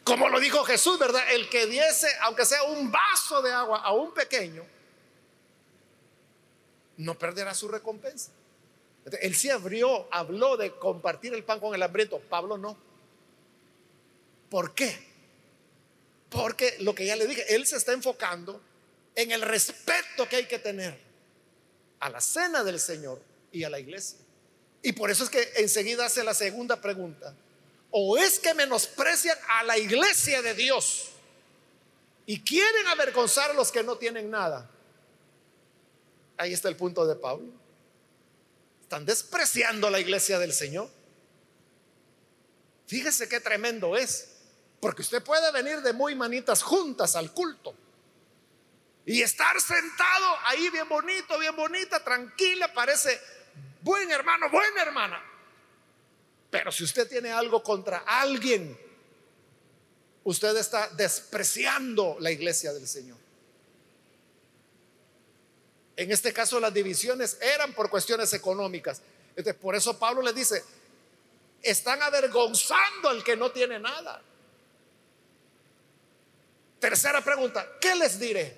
Como 0.04 0.30
lo 0.30 0.40
dijo 0.40 0.64
Jesús, 0.64 0.98
¿verdad? 0.98 1.22
El 1.32 1.50
que 1.50 1.66
diese, 1.66 2.08
aunque 2.22 2.46
sea 2.46 2.62
un 2.62 2.90
vaso 2.90 3.42
de 3.42 3.52
agua 3.52 3.80
a 3.80 3.92
un 3.92 4.14
pequeño, 4.14 4.64
no 6.98 7.18
perderá 7.18 7.54
su 7.54 7.68
recompensa. 7.68 8.30
Él 9.20 9.34
sí 9.34 9.48
abrió, 9.48 10.06
habló 10.10 10.56
de 10.56 10.76
compartir 10.76 11.32
el 11.32 11.44
pan 11.44 11.60
con 11.60 11.74
el 11.74 11.82
hambriento, 11.82 12.20
Pablo 12.28 12.58
no. 12.58 12.76
¿Por 14.50 14.74
qué? 14.74 15.08
Porque 16.28 16.76
lo 16.80 16.94
que 16.94 17.06
ya 17.06 17.16
le 17.16 17.26
dije, 17.26 17.54
él 17.54 17.66
se 17.66 17.76
está 17.76 17.92
enfocando 17.92 18.60
en 19.14 19.30
el 19.30 19.42
respeto 19.42 20.28
que 20.28 20.36
hay 20.36 20.46
que 20.46 20.58
tener 20.58 20.98
a 22.00 22.10
la 22.10 22.20
cena 22.20 22.62
del 22.62 22.78
Señor 22.78 23.20
y 23.50 23.64
a 23.64 23.70
la 23.70 23.78
iglesia. 23.78 24.18
Y 24.82 24.92
por 24.92 25.10
eso 25.10 25.24
es 25.24 25.30
que 25.30 25.52
enseguida 25.56 26.06
hace 26.06 26.22
la 26.22 26.34
segunda 26.34 26.80
pregunta. 26.80 27.34
¿O 27.90 28.18
es 28.18 28.38
que 28.38 28.54
menosprecian 28.54 29.38
a 29.48 29.64
la 29.64 29.78
iglesia 29.78 30.42
de 30.42 30.54
Dios 30.54 31.08
y 32.26 32.40
quieren 32.40 32.86
avergonzar 32.88 33.50
a 33.50 33.54
los 33.54 33.72
que 33.72 33.82
no 33.82 33.96
tienen 33.96 34.30
nada? 34.30 34.70
Ahí 36.38 36.52
está 36.52 36.68
el 36.68 36.76
punto 36.76 37.06
de 37.06 37.16
Pablo. 37.16 37.52
Están 38.82 39.04
despreciando 39.04 39.90
la 39.90 40.00
iglesia 40.00 40.38
del 40.38 40.52
Señor. 40.52 40.88
Fíjese 42.86 43.28
qué 43.28 43.40
tremendo 43.40 43.96
es. 43.96 44.36
Porque 44.80 45.02
usted 45.02 45.22
puede 45.22 45.50
venir 45.52 45.82
de 45.82 45.92
muy 45.92 46.14
manitas 46.14 46.62
juntas 46.62 47.16
al 47.16 47.32
culto 47.32 47.74
y 49.04 49.22
estar 49.22 49.58
sentado 49.60 50.36
ahí 50.44 50.68
bien 50.68 50.88
bonito, 50.88 51.38
bien 51.38 51.56
bonita, 51.56 52.04
tranquila, 52.04 52.72
parece 52.72 53.18
buen 53.80 54.10
hermano, 54.10 54.50
buena 54.50 54.82
hermana. 54.82 55.22
Pero 56.50 56.70
si 56.70 56.84
usted 56.84 57.08
tiene 57.08 57.32
algo 57.32 57.62
contra 57.62 58.04
alguien, 58.06 58.78
usted 60.24 60.54
está 60.58 60.88
despreciando 60.90 62.18
la 62.20 62.30
iglesia 62.30 62.72
del 62.74 62.86
Señor. 62.86 63.16
En 65.98 66.12
este 66.12 66.32
caso 66.32 66.60
las 66.60 66.72
divisiones 66.72 67.38
eran 67.40 67.72
por 67.72 67.90
cuestiones 67.90 68.32
económicas. 68.32 69.02
por 69.60 69.74
eso 69.74 69.98
Pablo 69.98 70.22
le 70.22 70.32
dice, 70.32 70.62
están 71.60 72.00
avergonzando 72.00 73.08
al 73.08 73.24
que 73.24 73.36
no 73.36 73.50
tiene 73.50 73.80
nada. 73.80 74.22
Tercera 76.78 77.20
pregunta, 77.20 77.66
¿qué 77.80 77.96
les 77.96 78.16
diré? 78.16 78.56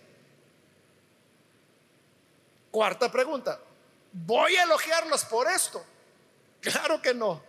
Cuarta 2.70 3.10
pregunta, 3.10 3.58
¿voy 4.12 4.56
a 4.56 4.64
elogiarlos 4.64 5.24
por 5.24 5.48
esto? 5.48 5.82
Claro 6.60 7.00
que 7.00 7.14
no. 7.14 7.42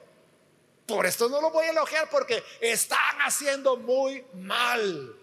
Por 0.87 1.05
esto 1.05 1.27
no 1.27 1.41
lo 1.41 1.51
voy 1.51 1.65
a 1.65 1.71
elogiar 1.71 2.09
porque 2.09 2.41
están 2.61 3.17
haciendo 3.19 3.75
muy 3.75 4.25
mal. 4.35 5.20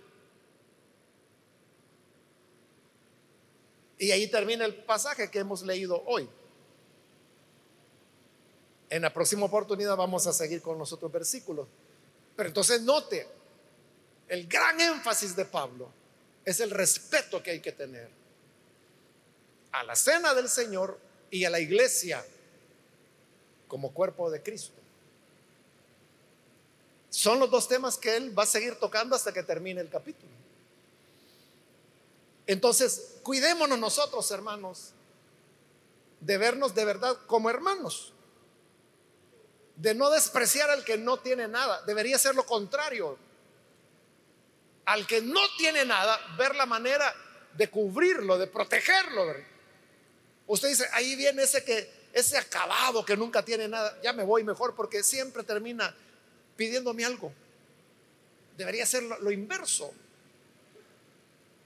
Y 3.99 4.11
ahí 4.12 4.28
termina 4.28 4.64
el 4.64 4.74
pasaje 4.74 5.30
que 5.30 5.40
hemos 5.40 5.62
leído 5.62 6.03
hoy. 6.07 6.28
En 8.90 9.03
la 9.03 9.12
próxima 9.12 9.46
oportunidad 9.46 9.96
vamos 9.96 10.26
a 10.26 10.32
seguir 10.32 10.62
con 10.62 10.78
los 10.78 10.92
otros 10.92 11.11
versículos. 11.12 11.66
Pero 12.36 12.49
entonces 12.49 12.80
note, 12.82 13.26
el 14.28 14.46
gran 14.46 14.80
énfasis 14.80 15.34
de 15.34 15.44
Pablo 15.44 15.90
es 16.44 16.61
el 16.61 16.70
respeto 16.70 17.42
que 17.42 17.51
hay 17.51 17.61
que 17.61 17.72
tener 17.72 18.09
a 19.72 19.82
la 19.82 19.96
cena 19.96 20.32
del 20.32 20.49
Señor 20.49 20.99
y 21.30 21.44
a 21.44 21.51
la 21.51 21.61
iglesia 21.61 22.24
como 23.66 23.92
cuerpo 23.92 24.30
de 24.30 24.42
Cristo. 24.42 24.78
Son 27.11 27.38
los 27.38 27.51
dos 27.51 27.68
temas 27.68 27.96
que 27.96 28.16
él 28.16 28.38
va 28.38 28.44
a 28.44 28.46
seguir 28.46 28.76
tocando 28.76 29.16
hasta 29.16 29.32
que 29.32 29.42
termine 29.42 29.80
el 29.80 29.88
capítulo. 29.88 30.38
Entonces, 32.49 33.18
cuidémonos 33.22 33.78
nosotros, 33.78 34.30
hermanos, 34.30 34.92
de 36.18 36.38
vernos 36.38 36.74
de 36.74 36.86
verdad 36.86 37.16
como 37.26 37.51
hermanos, 37.51 38.14
de 39.76 39.94
no 39.94 40.09
despreciar 40.09 40.70
al 40.70 40.82
que 40.82 40.96
no 40.96 41.18
tiene 41.18 41.46
nada. 41.46 41.82
Debería 41.82 42.18
ser 42.18 42.34
lo 42.34 42.46
contrario. 42.46 43.18
Al 44.86 45.07
que 45.07 45.20
no 45.20 45.40
tiene 45.59 45.84
nada, 45.84 46.18
ver 46.38 46.57
la 46.57 46.64
manera 46.64 47.14
de 47.53 47.68
cubrirlo, 47.68 48.38
de 48.38 48.46
protegerlo. 48.46 49.26
Usted 50.46 50.68
dice, 50.68 50.88
ahí 50.94 51.16
viene 51.16 51.42
ese 51.42 51.62
que 51.62 52.09
ese 52.14 52.38
acabado 52.38 53.05
que 53.05 53.14
nunca 53.14 53.44
tiene 53.44 53.68
nada, 53.68 54.01
ya 54.03 54.14
me 54.14 54.24
voy 54.24 54.42
mejor 54.42 54.74
porque 54.74 55.03
siempre 55.03 55.42
termina 55.42 55.94
pidiéndome 56.57 57.05
algo. 57.05 57.30
Debería 58.57 58.86
ser 58.86 59.03
lo 59.03 59.30
inverso 59.30 59.92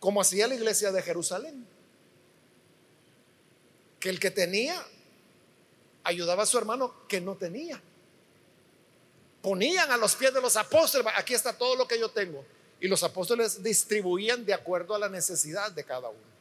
como 0.02 0.20
hacía 0.20 0.48
la 0.48 0.56
iglesia 0.56 0.90
de 0.90 1.00
Jerusalén. 1.00 1.64
Que 4.00 4.08
el 4.08 4.18
que 4.18 4.32
tenía 4.32 4.84
ayudaba 6.02 6.42
a 6.42 6.46
su 6.46 6.58
hermano 6.58 7.06
que 7.06 7.20
no 7.20 7.36
tenía. 7.36 7.80
Ponían 9.42 9.92
a 9.92 9.96
los 9.96 10.16
pies 10.16 10.34
de 10.34 10.40
los 10.40 10.56
apóstoles, 10.56 11.06
aquí 11.14 11.34
está 11.34 11.52
todo 11.52 11.76
lo 11.76 11.86
que 11.86 12.00
yo 12.00 12.10
tengo. 12.10 12.44
Y 12.80 12.88
los 12.88 13.04
apóstoles 13.04 13.62
distribuían 13.62 14.44
de 14.44 14.54
acuerdo 14.54 14.96
a 14.96 14.98
la 14.98 15.08
necesidad 15.08 15.70
de 15.70 15.84
cada 15.84 16.08
uno. 16.08 16.32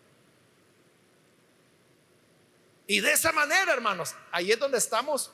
Y 2.87 2.99
de 2.99 3.13
esa 3.13 3.31
manera, 3.31 3.73
hermanos, 3.73 4.15
ahí 4.31 4.51
es 4.51 4.57
donde 4.57 4.79
estamos 4.79 5.29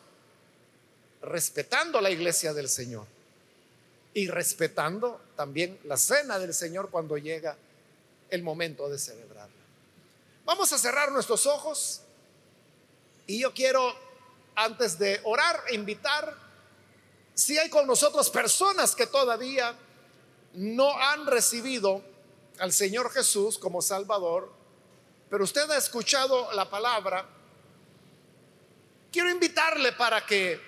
respetando 1.21 2.01
la 2.01 2.09
iglesia 2.09 2.53
del 2.53 2.67
Señor 2.67 3.05
y 4.13 4.27
respetando 4.27 5.21
también 5.37 5.79
la 5.85 5.95
cena 5.95 6.37
del 6.39 6.53
Señor 6.53 6.89
cuando 6.89 7.17
llega 7.17 7.55
el 8.29 8.43
momento 8.43 8.89
de 8.89 8.99
celebrarla. 8.99 9.55
Vamos 10.45 10.71
a 10.71 10.77
cerrar 10.77 11.11
nuestros 11.11 11.45
ojos 11.45 12.01
y 13.25 13.41
yo 13.41 13.53
quiero, 13.53 13.93
antes 14.55 14.97
de 14.97 15.19
orar, 15.25 15.61
invitar, 15.71 16.33
si 17.33 17.57
hay 17.57 17.69
con 17.69 17.85
nosotros 17.85 18.29
personas 18.29 18.95
que 18.95 19.05
todavía 19.05 19.75
no 20.53 20.97
han 20.97 21.27
recibido 21.27 22.01
al 22.59 22.71
Señor 22.71 23.11
Jesús 23.11 23.57
como 23.57 23.81
Salvador, 23.81 24.51
pero 25.29 25.43
usted 25.43 25.69
ha 25.69 25.77
escuchado 25.77 26.51
la 26.53 26.69
palabra, 26.69 27.27
quiero 29.11 29.29
invitarle 29.29 29.91
para 29.91 30.25
que 30.25 30.59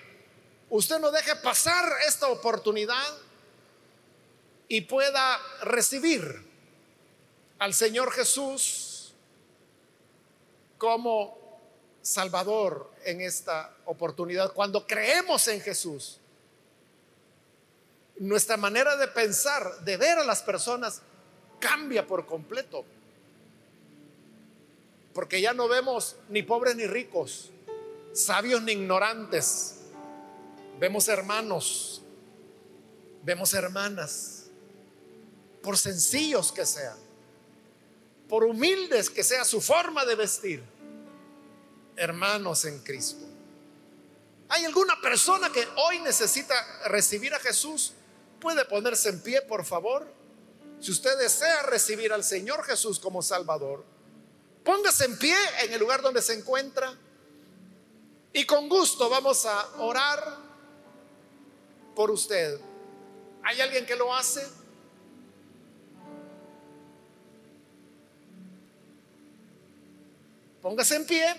usted 0.68 0.98
no 0.98 1.10
deje 1.10 1.34
pasar 1.36 1.90
esta 2.06 2.28
oportunidad 2.28 3.16
y 4.68 4.82
pueda 4.82 5.38
recibir 5.62 6.49
al 7.60 7.74
Señor 7.74 8.10
Jesús 8.10 9.12
como 10.78 11.38
Salvador 12.02 12.90
en 13.04 13.20
esta 13.20 13.76
oportunidad. 13.84 14.52
Cuando 14.54 14.86
creemos 14.86 15.46
en 15.46 15.60
Jesús, 15.60 16.18
nuestra 18.18 18.56
manera 18.56 18.96
de 18.96 19.08
pensar, 19.08 19.80
de 19.84 19.98
ver 19.98 20.18
a 20.18 20.24
las 20.24 20.42
personas, 20.42 21.02
cambia 21.58 22.06
por 22.06 22.24
completo. 22.24 22.84
Porque 25.12 25.40
ya 25.42 25.52
no 25.52 25.68
vemos 25.68 26.16
ni 26.30 26.42
pobres 26.42 26.76
ni 26.76 26.86
ricos, 26.86 27.50
sabios 28.14 28.62
ni 28.62 28.72
ignorantes. 28.72 29.76
Vemos 30.78 31.08
hermanos, 31.08 32.00
vemos 33.22 33.52
hermanas 33.52 34.46
por 35.62 35.76
sencillos 35.76 36.52
que 36.52 36.64
sean, 36.64 36.96
por 38.30 38.44
humildes 38.44 39.10
que 39.10 39.24
sea 39.24 39.44
su 39.44 39.60
forma 39.60 40.04
de 40.04 40.14
vestir, 40.14 40.62
hermanos 41.96 42.64
en 42.64 42.78
Cristo. 42.78 43.26
¿Hay 44.48 44.64
alguna 44.64 45.00
persona 45.00 45.50
que 45.50 45.66
hoy 45.76 45.98
necesita 45.98 46.54
recibir 46.86 47.34
a 47.34 47.40
Jesús? 47.40 47.92
¿Puede 48.40 48.64
ponerse 48.64 49.08
en 49.08 49.20
pie, 49.20 49.42
por 49.42 49.64
favor? 49.64 50.06
Si 50.80 50.92
usted 50.92 51.18
desea 51.18 51.64
recibir 51.64 52.12
al 52.12 52.22
Señor 52.22 52.62
Jesús 52.62 53.00
como 53.00 53.20
Salvador, 53.20 53.84
póngase 54.64 55.06
en 55.06 55.18
pie 55.18 55.36
en 55.64 55.72
el 55.72 55.80
lugar 55.80 56.00
donde 56.00 56.22
se 56.22 56.34
encuentra 56.34 56.96
y 58.32 58.46
con 58.46 58.68
gusto 58.68 59.10
vamos 59.10 59.44
a 59.44 59.70
orar 59.78 60.36
por 61.96 62.12
usted. 62.12 62.60
¿Hay 63.42 63.60
alguien 63.60 63.84
que 63.86 63.96
lo 63.96 64.14
hace? 64.14 64.46
Póngase 70.62 70.96
en 70.96 71.06
pie 71.06 71.34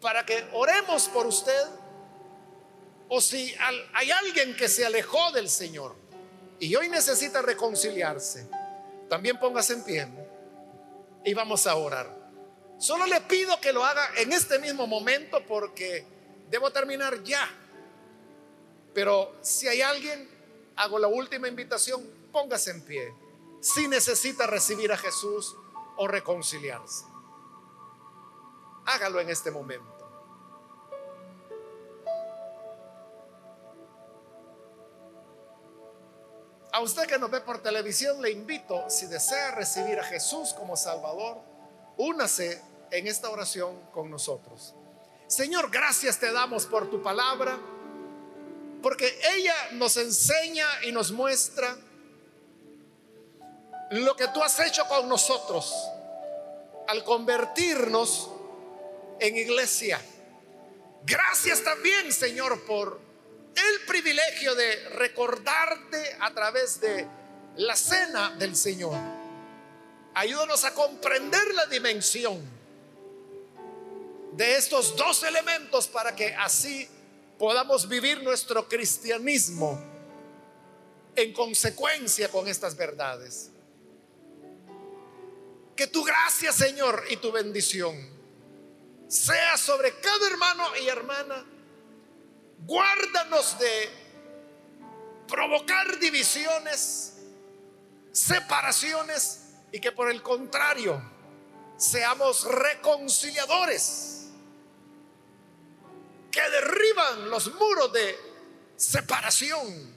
para 0.00 0.24
que 0.24 0.44
oremos 0.52 1.08
por 1.08 1.26
usted. 1.26 1.66
O 3.08 3.20
si 3.20 3.54
hay 3.92 4.10
alguien 4.10 4.56
que 4.56 4.68
se 4.68 4.84
alejó 4.84 5.30
del 5.32 5.48
Señor 5.48 5.94
y 6.58 6.74
hoy 6.74 6.88
necesita 6.88 7.42
reconciliarse, 7.42 8.48
también 9.08 9.38
póngase 9.38 9.74
en 9.74 9.84
pie 9.84 10.08
y 11.24 11.34
vamos 11.34 11.66
a 11.66 11.76
orar. 11.76 12.24
Solo 12.78 13.06
le 13.06 13.20
pido 13.22 13.60
que 13.60 13.72
lo 13.72 13.84
haga 13.84 14.10
en 14.16 14.32
este 14.32 14.58
mismo 14.58 14.86
momento 14.86 15.44
porque 15.46 16.04
debo 16.50 16.70
terminar 16.70 17.22
ya. 17.22 17.48
Pero 18.94 19.36
si 19.42 19.68
hay 19.68 19.82
alguien, 19.82 20.28
hago 20.76 20.98
la 20.98 21.08
última 21.08 21.48
invitación, 21.48 22.02
póngase 22.32 22.70
en 22.70 22.82
pie. 22.82 23.12
Si 23.60 23.88
necesita 23.88 24.46
recibir 24.46 24.92
a 24.92 24.96
Jesús 24.96 25.54
o 25.96 26.06
reconciliarse. 26.08 27.13
Hágalo 28.86 29.20
en 29.20 29.30
este 29.30 29.50
momento. 29.50 29.94
A 36.72 36.80
usted 36.80 37.06
que 37.06 37.18
nos 37.18 37.30
ve 37.30 37.40
por 37.40 37.62
televisión, 37.62 38.20
le 38.20 38.32
invito, 38.32 38.90
si 38.90 39.06
desea 39.06 39.52
recibir 39.52 39.96
a 40.00 40.02
Jesús 40.02 40.52
como 40.54 40.76
Salvador, 40.76 41.38
únase 41.96 42.60
en 42.90 43.06
esta 43.06 43.30
oración 43.30 43.78
con 43.92 44.10
nosotros. 44.10 44.74
Señor, 45.28 45.70
gracias 45.70 46.18
te 46.18 46.32
damos 46.32 46.66
por 46.66 46.90
tu 46.90 47.00
palabra, 47.00 47.56
porque 48.82 49.20
ella 49.36 49.54
nos 49.74 49.96
enseña 49.96 50.66
y 50.84 50.90
nos 50.90 51.12
muestra 51.12 51.76
lo 53.90 54.16
que 54.16 54.26
tú 54.28 54.42
has 54.42 54.58
hecho 54.58 54.84
con 54.88 55.08
nosotros 55.08 55.72
al 56.88 57.04
convertirnos 57.04 58.30
en 59.20 59.36
iglesia. 59.36 60.00
Gracias 61.04 61.62
también, 61.62 62.12
Señor, 62.12 62.64
por 62.64 63.00
el 63.54 63.86
privilegio 63.86 64.54
de 64.54 64.88
recordarte 64.90 66.16
a 66.20 66.32
través 66.32 66.80
de 66.80 67.06
la 67.56 67.76
cena 67.76 68.34
del 68.36 68.56
Señor. 68.56 68.96
Ayúdanos 70.14 70.64
a 70.64 70.74
comprender 70.74 71.54
la 71.54 71.66
dimensión 71.66 72.40
de 74.32 74.56
estos 74.56 74.96
dos 74.96 75.22
elementos 75.22 75.86
para 75.86 76.16
que 76.16 76.34
así 76.34 76.88
podamos 77.38 77.88
vivir 77.88 78.22
nuestro 78.22 78.68
cristianismo 78.68 79.80
en 81.14 81.32
consecuencia 81.32 82.28
con 82.28 82.48
estas 82.48 82.76
verdades. 82.76 83.50
Que 85.76 85.86
tu 85.86 86.04
gracia, 86.04 86.52
Señor, 86.52 87.04
y 87.10 87.16
tu 87.16 87.30
bendición 87.32 88.13
sea 89.08 89.56
sobre 89.56 89.98
cada 90.00 90.26
hermano 90.26 90.64
y 90.82 90.88
hermana. 90.88 91.44
Guárdanos 92.58 93.58
de 93.58 93.90
provocar 95.28 95.98
divisiones, 95.98 97.18
separaciones 98.12 99.40
y 99.72 99.80
que 99.80 99.92
por 99.92 100.10
el 100.10 100.22
contrario 100.22 101.00
seamos 101.76 102.44
reconciliadores 102.44 104.28
que 106.30 106.40
derriban 106.50 107.30
los 107.30 107.52
muros 107.54 107.92
de 107.92 108.18
separación 108.76 109.94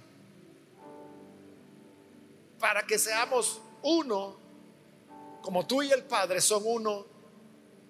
para 2.59 2.83
que 2.85 2.97
seamos 2.97 3.61
uno 3.83 4.39
como 5.41 5.65
tú 5.65 5.81
y 5.81 5.91
el 5.91 6.03
Padre 6.03 6.41
son 6.41 6.63
uno 6.65 7.16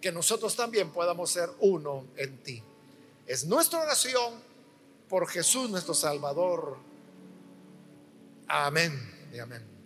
que 0.02 0.12
nosotros 0.12 0.56
también 0.56 0.92
podamos 0.92 1.32
ser 1.32 1.50
uno 1.60 2.06
en 2.16 2.38
ti. 2.44 2.64
Es 3.26 3.46
nuestra 3.46 3.80
oración 3.80 4.34
por 5.10 5.28
Jesús 5.28 5.70
nuestro 5.70 5.94
Salvador. 5.94 6.78
Amén 8.48 9.30
y 9.34 9.40
amén. 9.40 9.77